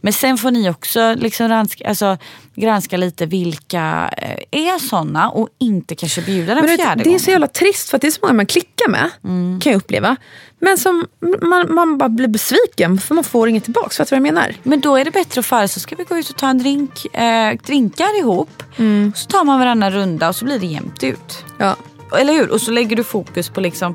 [0.04, 2.16] Men sen får ni också liksom granska, alltså,
[2.54, 7.04] granska lite vilka eh, är såna och inte kanske bjuda den Men du vet, fjärde
[7.04, 9.10] det är så jävla trist för att det är så många man klickar med.
[9.24, 9.60] Mm.
[9.60, 10.16] Kan jag uppleva.
[10.58, 11.06] Men som
[11.42, 13.88] man, man bara blir besviken för man får inget tillbaka.
[13.88, 14.54] Fattar du vad jag menar?
[14.62, 16.58] Men då är det bättre att föra så ska vi gå ut och ta en
[16.58, 18.62] drink, eh, drinkar ihop.
[18.76, 19.12] Mm.
[19.16, 21.44] Så tar man varannan runda och så blir det jämnt ut.
[21.58, 21.76] Ja.
[22.18, 22.50] Eller hur?
[22.50, 23.94] Och så lägger du fokus på liksom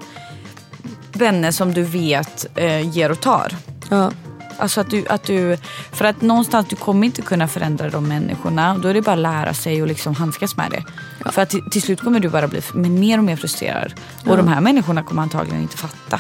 [1.13, 3.55] vänner som du vet eh, ger och tar.
[3.89, 4.11] Ja.
[4.59, 5.57] Alltså att du, att du,
[5.91, 8.77] för att någonstans du kommer inte kunna förändra de människorna.
[8.77, 10.83] Då är det bara att lära sig och liksom handskas med det.
[11.31, 13.93] För att till, till slut kommer du bara bli mer och mer frustrerad.
[14.25, 16.19] Och de här människorna kommer antagligen inte fatta.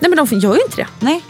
[0.00, 0.86] Nej men de gör ju inte det.
[1.00, 1.24] Nej.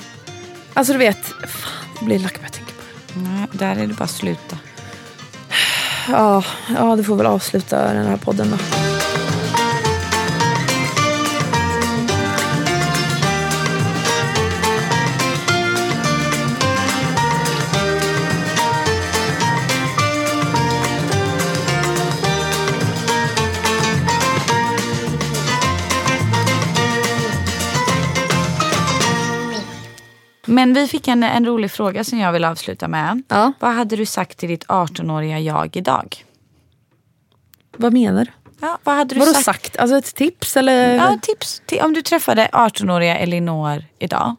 [0.74, 2.82] Alltså du vet, fan, jag blir lack bara jag tänker på
[3.14, 3.20] det.
[3.20, 4.58] Nej, där är det bara att sluta.
[6.08, 6.44] Ja,
[6.78, 8.56] ja, du får väl avsluta den här podden då.
[30.64, 33.22] Men vi fick en, en rolig fråga som jag vill avsluta med.
[33.28, 33.52] Ja.
[33.60, 36.24] Vad hade du sagt till ditt 18-åriga jag idag?
[37.76, 38.30] Vad menar du?
[38.60, 39.44] Ja, vad hade du Vadå sagt?
[39.44, 39.76] sagt?
[39.76, 40.94] Alltså ett tips eller?
[40.94, 41.62] Ja, tips.
[41.80, 44.36] Om du träffade 18-åriga Elinor idag.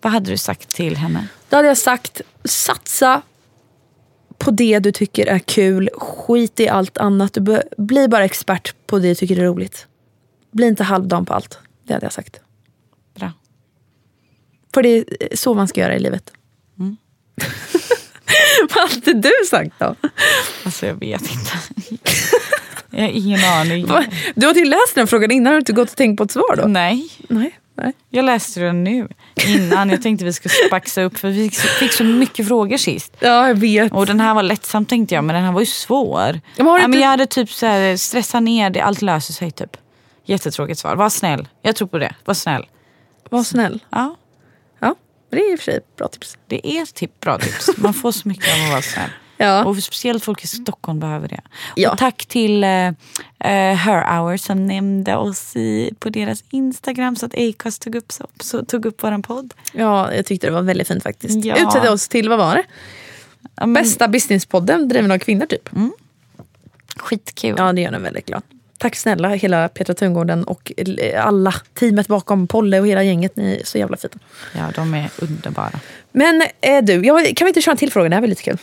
[0.00, 1.28] Vad hade du sagt till henne?
[1.48, 3.22] Då hade jag sagt satsa
[4.38, 5.90] på det du tycker är kul.
[5.94, 7.32] Skit i allt annat.
[7.34, 9.86] Du bli bara expert på det du tycker är roligt.
[10.50, 11.58] Bli inte halvdan på allt.
[11.84, 12.40] Det hade jag sagt.
[14.74, 16.32] För det är så man ska göra i livet.
[18.74, 19.94] Vad hade du sagt då?
[20.64, 21.52] Alltså jag vet inte.
[22.90, 23.86] jag har ingen aning.
[24.34, 25.46] Du har till läst den frågan innan.
[25.46, 26.66] Har du inte gått och tänkt på ett svar då?
[26.66, 27.58] Nej, Nej.
[27.76, 27.92] Nej.
[28.10, 29.08] jag läste den nu.
[29.46, 29.90] Innan.
[29.90, 33.16] Jag tänkte vi skulle spaxa upp för vi fick så mycket frågor sist.
[33.20, 33.92] Ja, jag vet.
[33.92, 36.40] Och den här var lättsam tänkte jag men den här var ju svår.
[36.56, 39.76] men ja, men jag hade typ så här, stressa ner det, allt löser sig typ.
[40.24, 40.96] Jättetråkigt svar.
[40.96, 41.48] Var snäll.
[41.62, 42.14] Jag tror på det.
[42.24, 42.66] Var snäll.
[43.30, 43.84] Var snäll.
[43.90, 44.16] Ja,
[45.34, 46.38] Ja, det är i och för sig bra tips.
[46.46, 47.70] det är tip, bra tips.
[47.76, 49.10] Man får så mycket av att vara snäll.
[49.36, 49.64] Ja.
[49.64, 51.40] Och speciellt folk i Stockholm behöver det.
[51.74, 51.92] Ja.
[51.92, 52.92] Och tack till uh,
[53.38, 58.26] Her Hour som nämnde oss i, på deras Instagram så att Acast tog upp, så,
[58.40, 59.54] så, tog upp våran podd.
[59.72, 61.44] Ja, jag tyckte det var väldigt fint faktiskt.
[61.44, 61.56] Ja.
[61.56, 62.64] Utsedde oss till, vad var det?
[63.56, 65.68] Ja, men, Bästa businesspodden driven av kvinnor typ.
[66.96, 67.54] Skitkul.
[67.58, 68.42] Ja, det gör den väldigt glad.
[68.84, 70.72] Tack snälla hela Petra Tungården och
[71.18, 73.36] alla teamet bakom Polle och hela gänget.
[73.36, 74.14] Ni är så jävla fina.
[74.52, 75.80] Ja, de är underbara.
[76.12, 78.08] Men eh, du, jag, kan vi inte köra en till fråga?
[78.08, 78.58] Det här var lite kul.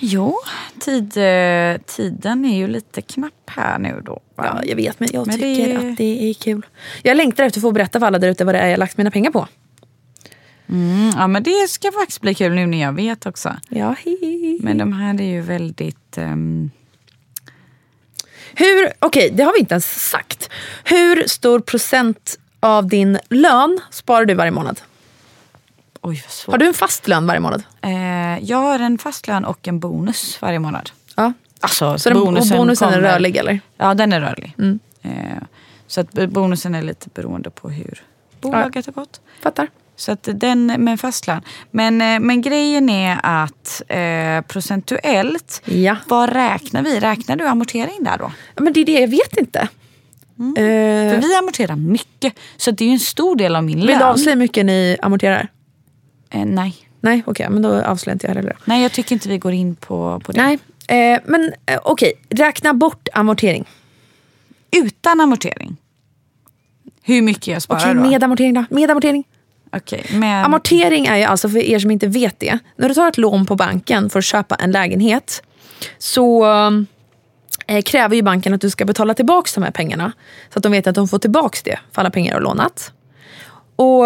[0.00, 0.38] Jo,
[0.80, 4.20] tid, eh, tiden är ju lite knapp här nu då.
[4.34, 4.46] va?
[4.46, 6.66] Ja, jag vet, men jag Men det tycker är- att det är kul.
[7.02, 8.96] Jag längtar efter att få berätta för alla där ute vad det är jag lagt
[8.96, 9.48] mina pengar på.
[10.68, 13.56] Mm, ja, men det ska faktiskt bli kul nu när jag vet också.
[13.68, 14.58] Ja, hi, hi, hi.
[14.62, 16.18] Men de här är ju väldigt...
[16.18, 16.70] ehm,
[18.54, 20.48] Hur, okej, det har vi inte ens sagt.
[20.84, 24.80] Hur stor procent av din lön sparar du varje månad?
[26.04, 26.52] oj, vad svårt.
[26.52, 27.62] Har du en fast lön varje månad?
[27.80, 30.90] Eh, jag har en fast lön och en bonus varje månad.
[31.16, 31.32] Ja.
[31.60, 33.60] Alltså, Så den, bonusen, bonusen är kommer- rörlig eller?
[33.76, 34.54] Ja, den är rörlig.
[34.58, 34.78] Mm.
[35.02, 35.42] Eh,
[35.86, 38.02] så att bonusen är lite beroende på hur
[38.40, 39.20] bolaget har gått.
[39.42, 39.68] Fattar.
[40.02, 41.42] Så att den med en fast lön.
[41.70, 45.96] Men, eh, men grejen är att eh, procentuellt, Ja.
[46.08, 47.00] vad räknar vi?
[47.00, 48.32] Räknar du amortering där då?
[48.54, 49.68] Ja, Men det är det, jag vet inte.
[50.38, 50.56] Mm.
[50.56, 52.34] Eh, För vi amorterar mycket.
[52.56, 53.98] Så det är ju en stor del av min vill lön.
[53.98, 55.48] du avslöja hur mycket ni amorterar?
[56.30, 56.74] Eh, nej.
[57.00, 59.74] Nej, okej, men då avslöjar inte jag heller nej, jag tycker inte vi går in
[59.76, 60.42] på, på det.
[60.42, 60.58] Nej,
[61.14, 63.64] eh, men eh, okej, räkna bort amortering.
[64.70, 65.76] Utan amortering.
[67.02, 68.00] Hur mycket jag sparar Okej, då?
[68.10, 68.64] med amortering då?
[68.70, 69.24] Med amortering.
[69.76, 70.44] Okay, men...
[70.44, 73.46] Amortering är ju alltså, för er som inte vet det, när du tar ett lån
[73.46, 75.42] på banken för att köpa en lägenhet
[75.98, 76.46] så
[77.66, 80.12] eh, kräver ju banken att du ska betala tillbaka de här pengarna.
[80.52, 82.92] Så att de vet att de får tillbaka det för alla pengar du har lånat.
[83.76, 84.04] Och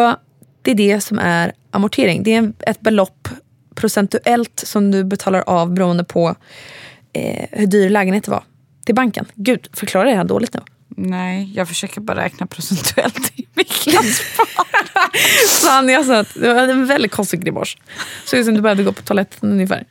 [0.62, 2.22] det är det som är amortering.
[2.22, 3.28] Det är ett belopp
[3.74, 6.34] procentuellt som du betalar av beroende på
[7.12, 8.42] eh, hur dyr lägenheten var
[8.84, 9.26] till banken.
[9.34, 10.60] Gud, förklarar jag det här dåligt nu?
[10.96, 13.32] Nej, jag försöker bara räkna procentuellt
[13.86, 15.16] jag sparar.
[15.62, 17.76] Fan, jag sa att det var en väldigt konstig grimas.
[18.24, 19.84] Såg ut som du behövde gå på toaletten ungefär.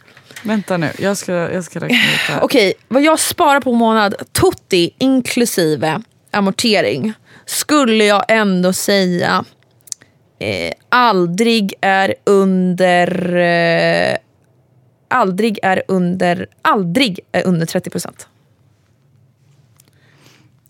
[0.44, 2.44] Vänta nu, jag ska, jag ska räkna ut det här.
[2.44, 6.02] Okej, vad jag sparar på månad, tutti inklusive
[6.32, 7.14] amortering,
[7.46, 9.46] skulle jag ändå säga
[10.40, 13.36] eh, aldrig är under...
[13.36, 14.18] Eh,
[15.08, 16.48] aldrig är under...
[16.62, 18.28] Aldrig är under 30 procent.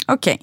[0.05, 0.39] Okej,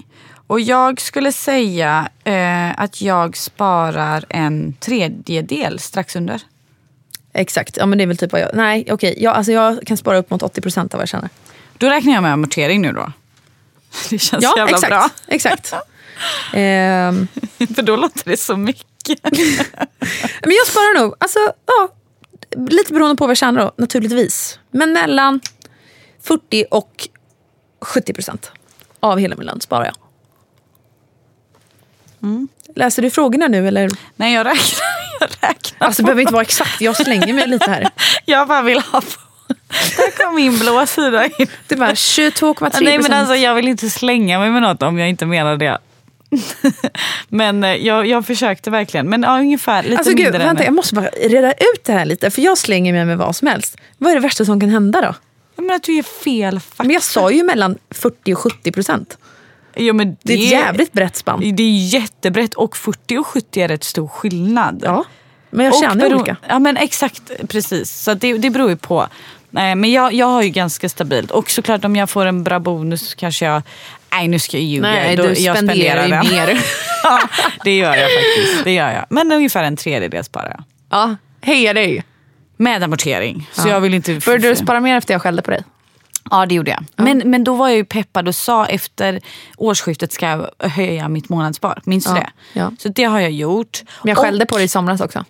[0.47, 6.41] och jag skulle säga eh, att jag sparar en tredjedel strax under.
[7.35, 8.51] Exakt, ja men det är väl typ vad jag...
[8.55, 9.15] Nej, okej.
[9.19, 11.29] Jag, alltså jag kan spara upp mot 80 procent av vad jag tjänar.
[11.79, 13.13] Då räknar jag med amortering nu då.
[14.11, 14.91] Det känns Ja, jävla exakt.
[14.91, 15.09] bra.
[15.27, 15.75] exakt.
[16.53, 17.27] Ehm,
[17.75, 19.19] För då låter det så mycket.
[20.43, 21.89] Men jag sparar nog, alltså, ja,
[22.57, 24.59] lite beroende på vad jag tjänar då, naturligtvis.
[24.71, 25.41] Men mellan
[26.23, 27.09] 40 och
[27.81, 28.53] 70 procent
[29.03, 29.95] av hela min lön sparar jag.
[32.75, 33.91] Läser du frågorna nu eller?
[34.17, 34.93] Nej, jag räknar.
[35.21, 35.87] Jag räknar.
[35.87, 37.89] Alltså det behöver inte vara exakt, jag slänger mig lite här.
[38.25, 39.07] Jag bara vill ha på.
[39.97, 41.47] Där kom min blå sida in.
[41.69, 42.85] Det är bara 22,3 procent.
[42.85, 45.79] Nej men alltså jag vill inte slänga mig med något om jag inte menar det.
[47.29, 49.09] Men eh, jag, jag försökte verkligen.
[49.09, 50.67] Men ja, ungefär lite Alltså gud, mindre vänta, än...
[50.67, 52.31] jag måste bara reda ut det här lite.
[52.31, 53.77] För jag slänger mig med vad som helst.
[53.99, 55.15] Vad är det värsta som kan hända då?
[55.57, 56.83] Jag menar att du ger fel fakta.
[56.85, 59.19] Men jag sa ju mellan 40 och 70 procent.
[59.75, 61.55] ja, men Det är ett jävligt brett spann.
[61.57, 64.83] Det är jättebrett och 40 och 70 är rätt stor skillnad.
[64.85, 65.05] Ja,
[65.51, 66.37] men jag känner bero- olika.
[66.49, 67.91] Ja men exakt, precis.
[68.03, 69.07] Så det, det beror ju på.
[69.51, 71.31] Nej, men jag, jag har ju ganska stabilt.
[71.31, 73.63] Och såklart om jag får en bra bonus kanske jag...
[74.13, 74.83] Nej nu ska jag ljuga.
[74.89, 76.29] Nej, Då- du jag spenderar ju den.
[76.29, 76.61] mer.
[77.03, 77.21] ja,
[77.65, 78.65] det gör jag faktiskt.
[78.65, 79.05] Det gör jag.
[79.11, 80.65] Men ungefär en tredjedel sparar jag.
[80.91, 82.05] Ja, heja dig.
[82.63, 83.49] Med amortering.
[83.53, 83.73] Så Ja.
[83.73, 84.21] jag vill inte...
[84.27, 85.63] Började du spara mer efter jag skällde på dig?
[86.31, 86.85] Ja det gjorde jag.
[86.97, 89.21] Men, men då var jag ju peppad och sa efter
[89.57, 91.81] årsskiftet ska jag höja mitt månadsspar.
[91.85, 92.31] Minns du Ja, det?
[92.53, 92.73] ja.
[92.79, 93.83] Så det har jag gjort.
[94.03, 95.25] Men jag skällde på dig i somras också.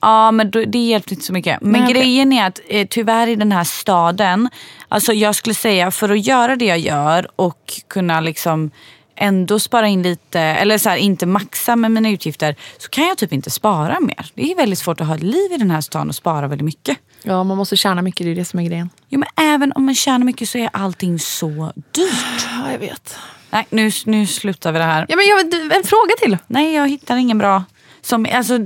[0.00, 1.60] Ja men då, det hjälpte inte så mycket.
[1.62, 1.94] Men Nej, okej.
[1.94, 4.48] grejen är att eh, tyvärr i den här staden,
[4.88, 8.70] alltså jag skulle säga för att göra det jag gör och kunna liksom
[9.16, 13.18] ändå spara in lite, eller så här, inte maxa med mina utgifter, så kan jag
[13.18, 14.30] typ inte spara mer.
[14.34, 16.64] Det är väldigt svårt att ha ett liv i den här stan och spara väldigt
[16.64, 16.98] mycket.
[17.22, 18.90] Ja, man måste tjäna mycket, det är det som är grejen.
[19.08, 22.46] Jo men även om man tjänar mycket så är allting så dyrt.
[22.50, 23.16] Ja, jag vet.
[23.50, 25.06] Nej nu, nu slutar vi det här.
[25.08, 25.40] Ja, men jag,
[25.76, 26.38] en fråga till.
[26.46, 27.64] Nej jag hittar ingen bra.
[28.02, 28.58] Som, alltså,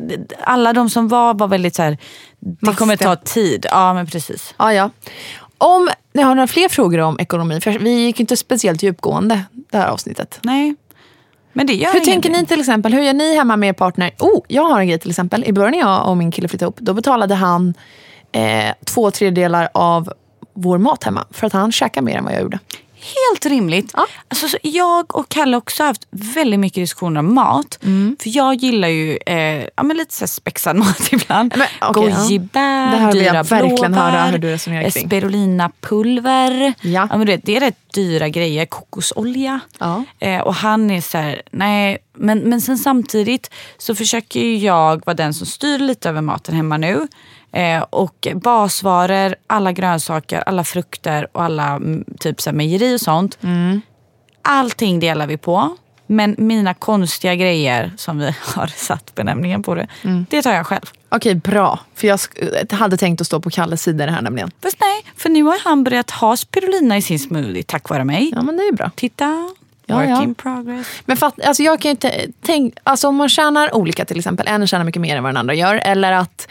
[0.44, 1.98] alla de som var var väldigt så här,
[2.40, 3.66] det kommer ta tid.
[3.70, 4.54] Ja men precis.
[4.58, 4.90] Ja, ja.
[5.58, 9.78] Om ni har några fler frågor om ekonomi, för vi gick inte speciellt djupgående det
[9.78, 10.38] här avsnittet.
[10.42, 10.74] Nej.
[11.52, 12.92] Men det gör Hur tänker ni till exempel?
[12.92, 14.10] Hur gör ni hemma med er partner?
[14.18, 15.44] Oh, jag har en grej till exempel.
[15.44, 17.74] I början när jag och min kille flyttade ihop, då betalade han
[18.32, 20.12] eh, två tredjedelar av
[20.54, 21.24] vår mat hemma.
[21.30, 22.58] För att han käkar mer än vad jag gjorde.
[23.00, 23.92] Helt rimligt.
[23.96, 24.06] Ja.
[24.28, 27.78] Alltså, så jag och Kalle har också haft väldigt mycket diskussioner om mat.
[27.82, 28.16] Mm.
[28.20, 31.52] För jag gillar ju eh, ja, men lite så spexad mat ibland.
[31.56, 31.92] Men, ja.
[31.92, 34.88] Gojibär, Det jag dyra blåbär.
[34.90, 36.74] Spirulina-pulver.
[36.80, 37.06] Ja.
[37.10, 38.66] men du vet, det är rätt dyra grejer.
[38.66, 39.60] Kokosolja.
[39.78, 40.04] Ja.
[40.18, 41.98] Eh, och han är så här, nej.
[42.14, 46.76] Men, men sen samtidigt så försöker jag vara den som styr lite över maten hemma
[46.76, 47.08] nu.
[47.52, 53.00] Eh, och basvaror, alla grönsaker, alla frukter och alla mm, typ så här, mejeri och
[53.00, 53.38] sånt.
[54.42, 55.76] Allting delar vi på.
[56.06, 58.24] Men mina konstiga grejer, som vi
[58.54, 59.86] har satt benämningen på det,
[60.30, 60.86] det tar jag själv.
[61.08, 61.78] Okej, bra.
[61.94, 64.50] För jag sk- hade tänkt att stå på Kalles sida det här nämligen.
[64.62, 68.32] Fast nej, för nu har han börjat ha spirulina i sin smoothie tack vare mig.
[68.34, 68.90] Ja, men det är bra.
[68.96, 69.50] Titta,
[69.86, 70.22] Ja, work ja.
[70.22, 70.86] in progress.
[71.04, 74.46] Men fatt, alltså jag kan ju inte tänk, alltså om man tjänar olika till exempel,
[74.48, 76.48] en tjänar mycket mer än vad den andra gör, eller att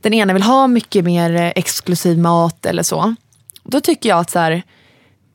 [0.00, 3.14] den ena vill ha mycket mer eh, exklusiv mat eller så.
[3.64, 4.62] Då tycker jag att så här,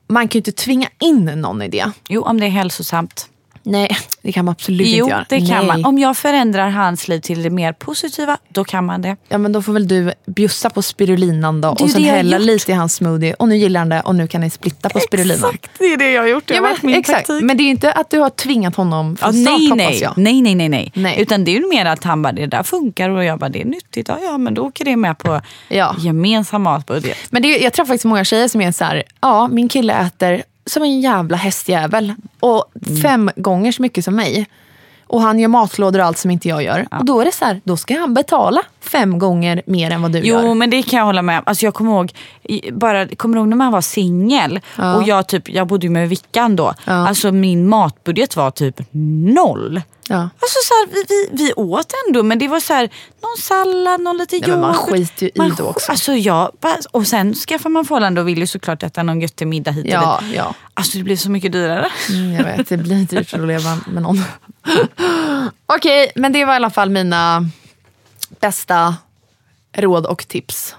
[0.07, 1.91] man kan ju inte tvinga in någon i det.
[2.09, 3.29] Jo, om det är hälsosamt.
[3.65, 5.25] Nej, det kan man absolut Jo, inte göra.
[5.29, 5.67] det kan Nej.
[5.67, 5.85] man.
[5.85, 9.15] Om jag förändrar hans liv till det mer positiva, då kan man det.
[9.29, 12.75] Ja, men då får väl du bjussa på spirulinan då och sen hälla lite i
[12.75, 15.49] hans smoothie och nu gillar han det och nu kan ni splitta på spirulinan.
[15.53, 16.47] Exakt, det är det jag har gjort.
[16.47, 17.27] Det Ja, men, varit min exakt.
[17.27, 17.43] taktik.
[17.43, 20.13] men det är inte att du har tvingat honom Ja, från start nej, hoppas jag.
[20.17, 20.91] nej, nej, nej, nej.
[20.95, 21.21] Nej.
[21.21, 23.65] Utan det är mer att han bara, det där funkar och jag bara, det är
[23.65, 24.07] nyttigt.
[24.07, 25.95] Ja, ja men då åker det med på Ja.
[25.99, 27.17] gemensam matbudget.
[27.29, 30.43] Men det, jag träffar faktiskt många tjejer som är så här, ja min kille äter
[30.65, 32.13] som en jävla hästjävel.
[32.39, 32.65] Och
[33.01, 34.47] fem gånger så mycket som mig.
[35.07, 36.87] Och han gör matlådor och allt som inte jag gör.
[36.99, 40.11] Och då är det så här, då ska han betala fem gånger mer än vad
[40.11, 40.53] du Jo gör.
[40.53, 41.43] men det kan jag hålla med om.
[41.45, 42.11] Alltså, jag kommer ihåg,
[42.71, 44.95] bara, kommer ihåg när man var singel Ja.
[44.95, 46.73] och jag, typ, jag bodde ju med Vickan då.
[46.85, 47.07] Ja.
[47.07, 48.81] Alltså min matbudget var typ
[49.35, 49.81] noll.
[50.07, 50.15] Ja.
[50.39, 52.89] Alltså så här, vi, vi, vi åt ändå men det var så här,
[53.21, 54.89] någon sallad, någon lite Ja, men man yoghurt.
[54.91, 55.91] skiter ju i Man det sk- också.
[55.91, 56.11] Alltså
[56.61, 59.85] bara- och sen skaffar man förhållande och vill ju såklart äta någon göttig middag hit
[59.85, 60.35] och Ja, dit.
[60.35, 60.53] ja.
[60.73, 61.89] Alltså det blir så mycket dyrare.
[62.09, 64.23] Mm, jag vet, det blir dyrt att leva med någon.
[65.65, 67.49] Okej, men det var i alla fall mina
[68.39, 68.95] bästa
[69.77, 70.75] råd och tips.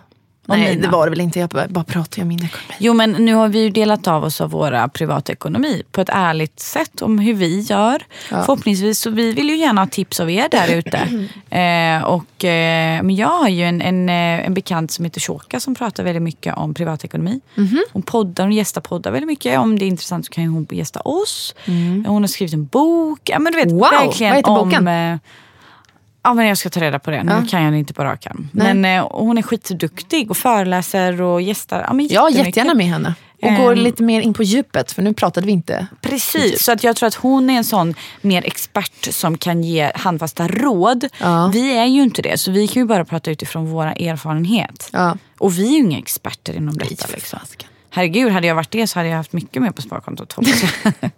[0.47, 1.39] Och Nej, det var det väl inte.
[1.39, 2.75] Jag bara, bara pratar om min ekonomi.
[2.79, 6.61] Jo men nu har vi ju delat av oss av våra privatekonomi på ett ärligt
[6.61, 8.03] sätt om hur vi gör.
[8.29, 10.99] Förhoppningsvis så vi vill ju gärna ha tips av er där ute.
[11.59, 15.61] eh, och, eh, men jag har ju en, en, eh, en bekant som heter Shoka
[15.61, 17.41] som pratar väldigt mycket om privatekonomi.
[17.93, 19.59] Hon poddar, hon gästar poddar väldigt mycket.
[19.59, 21.55] Om det är intressant så kan hon gästa oss.
[22.07, 23.21] Hon har skrivit en bok.
[23.25, 24.89] Ja, men du vet, Wow, verkligen vad heter om, boken?
[24.89, 25.19] eh,
[26.25, 27.23] Ja, men jag ska ta reda på det.
[27.23, 28.49] Nu kan jag inte på rak arm.
[28.53, 31.85] Men eh, hon är skitduktig och föreläser och gästar.
[31.87, 33.15] Ja, men Ja, jättegärna med henne.
[33.43, 33.79] Och går Ehm.
[33.79, 35.87] lite mer in på djupet, för nu pratade vi inte.
[36.01, 39.91] Precis, så att jag tror att hon är en sån mer expert som kan ge
[39.95, 41.05] handfasta råd.
[41.21, 41.51] Ja.
[41.53, 44.89] Vi är ju inte det, så vi kan ju bara prata utifrån våra erfarenhet.
[44.93, 45.17] Ja.
[45.39, 47.07] Och vi är ju inga experter inom detta.
[47.15, 47.39] Liksom.
[47.95, 50.33] Herregud, hade jag varit det så hade jag haft mycket mer på sparkontot.
[50.33, 50.93] hoppas jag.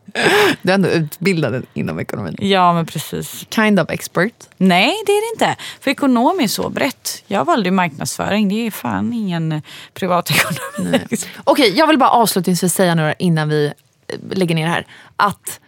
[0.63, 2.37] Du är ändå utbildad inom ekonomin.
[2.41, 3.47] ja, men precis.
[3.51, 4.33] Kind of expert.
[4.57, 5.63] Nej, det är det inte.
[5.81, 7.23] För ekonom är så brett.
[7.27, 8.49] Jag valde marknadsföring.
[8.49, 9.63] Det är fan ingen
[9.95, 11.01] privatekonomi.
[11.45, 13.67] Okej, jag vill bara avslutningsvis säga några innan vi
[14.09, 14.87] eh, lägger ner det här.
[15.17, 15.61] Att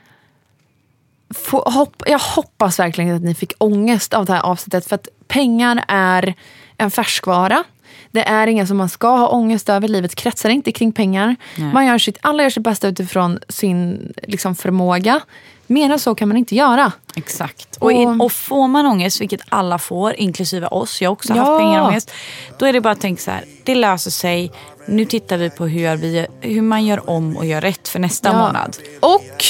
[1.35, 4.87] få, hopp, jag hoppas verkligen att ni fick ångest av det här avsnittet.
[4.87, 6.35] För att pengar är
[6.77, 7.65] en färskvara.
[8.19, 9.89] Det är inget som man ska ha ångest över.
[9.89, 11.37] Livet kretsar inte kring pengar.
[11.73, 15.21] Man gör sitt, alla gör sitt bästa utifrån sin liksom, förmåga.
[15.66, 16.93] Mer än så kan man inte göra.
[17.16, 17.77] Exakt.
[17.81, 21.43] Och, in, och får man ångest, vilket alla får, inklusive oss, jag har också Ja.
[21.45, 22.11] haft pengarångest.
[22.59, 24.53] Då är det bara att tänka så här, det löser sig.
[24.89, 28.29] Nu tittar vi på hur, vi, hur man gör om och gör rätt för nästa
[28.29, 28.39] Ja.
[28.39, 28.77] månad.
[29.01, 29.45] Och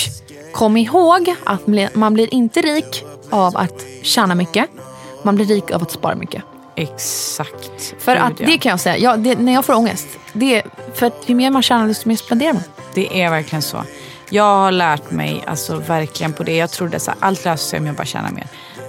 [0.52, 4.70] kom ihåg att man blir inte rik av att tjäna mycket.
[5.22, 6.42] Man blir rik av att spara mycket.
[6.78, 7.94] Exakt.
[7.98, 10.08] För att det kan jag säga, ja, det, när jag får ångest.
[10.32, 10.62] Det är
[10.94, 12.62] för att ju mer man tjänar desto mer spenderar man.
[12.94, 13.82] Det är verkligen så.
[14.30, 16.56] Jag har lärt mig alltså, verkligen på det.
[16.56, 18.46] Jag trodde att allt löser sig om jag bara tjänar mer.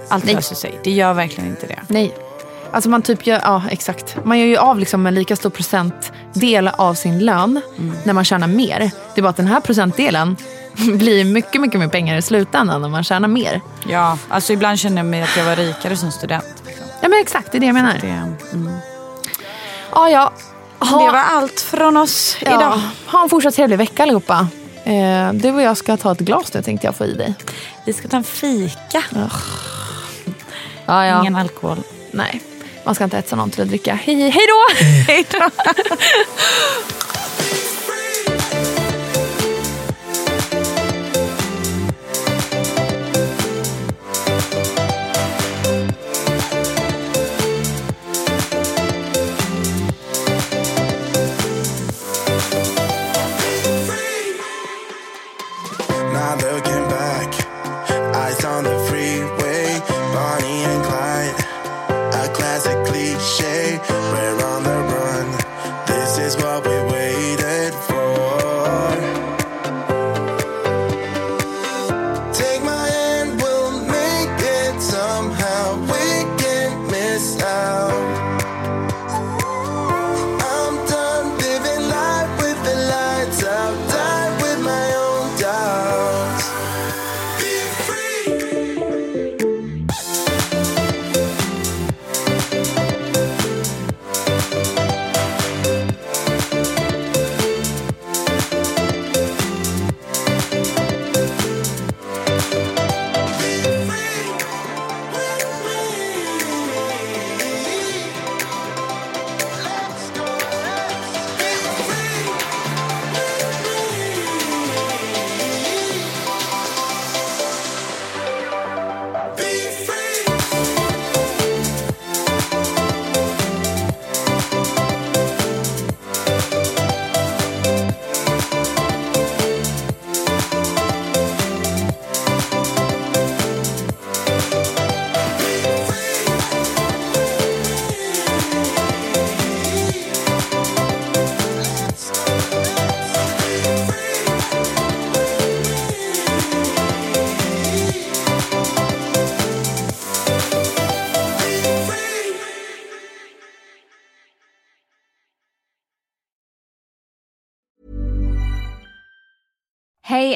[0.08, 0.34] Allt Nej.
[0.34, 0.80] löser sig.
[0.84, 1.78] Det gör verkligen inte det.
[1.88, 2.14] Nej.
[2.72, 4.16] Alltså man typ gör, ja exakt.
[4.24, 7.60] Man gör ju av liksom en lika stor procentdel av sin lön
[8.04, 8.90] när man tjänar mer.
[9.14, 10.36] Det är bara att den här procentdelen
[10.76, 13.60] blir mycket, mycket mer pengar i slutändan när man tjänar mer.
[13.88, 16.59] Ja, alltså ibland känner jag mig att jag var rikare som student.
[17.00, 17.98] Ja men exakt, det är det jag menar.
[18.00, 18.08] Det,
[18.52, 18.72] mm.
[19.92, 20.32] Ja, ja.
[20.78, 22.80] Ha, det var allt från oss ja, idag.
[23.06, 24.48] Ha en fortsatt trevlig vecka allihopa.
[24.84, 27.34] Eh, du och jag ska ta ett glas nu tänkte jag få i dig.
[27.86, 29.04] Vi ska ta en fika.
[30.86, 31.20] Ja, ja.
[31.20, 31.78] Ingen alkohol.
[32.10, 32.42] Nej,
[32.84, 33.94] man ska inte hetsa någon till att dricka.
[33.94, 34.84] Hej, hej då!
[35.06, 35.50] Hej då.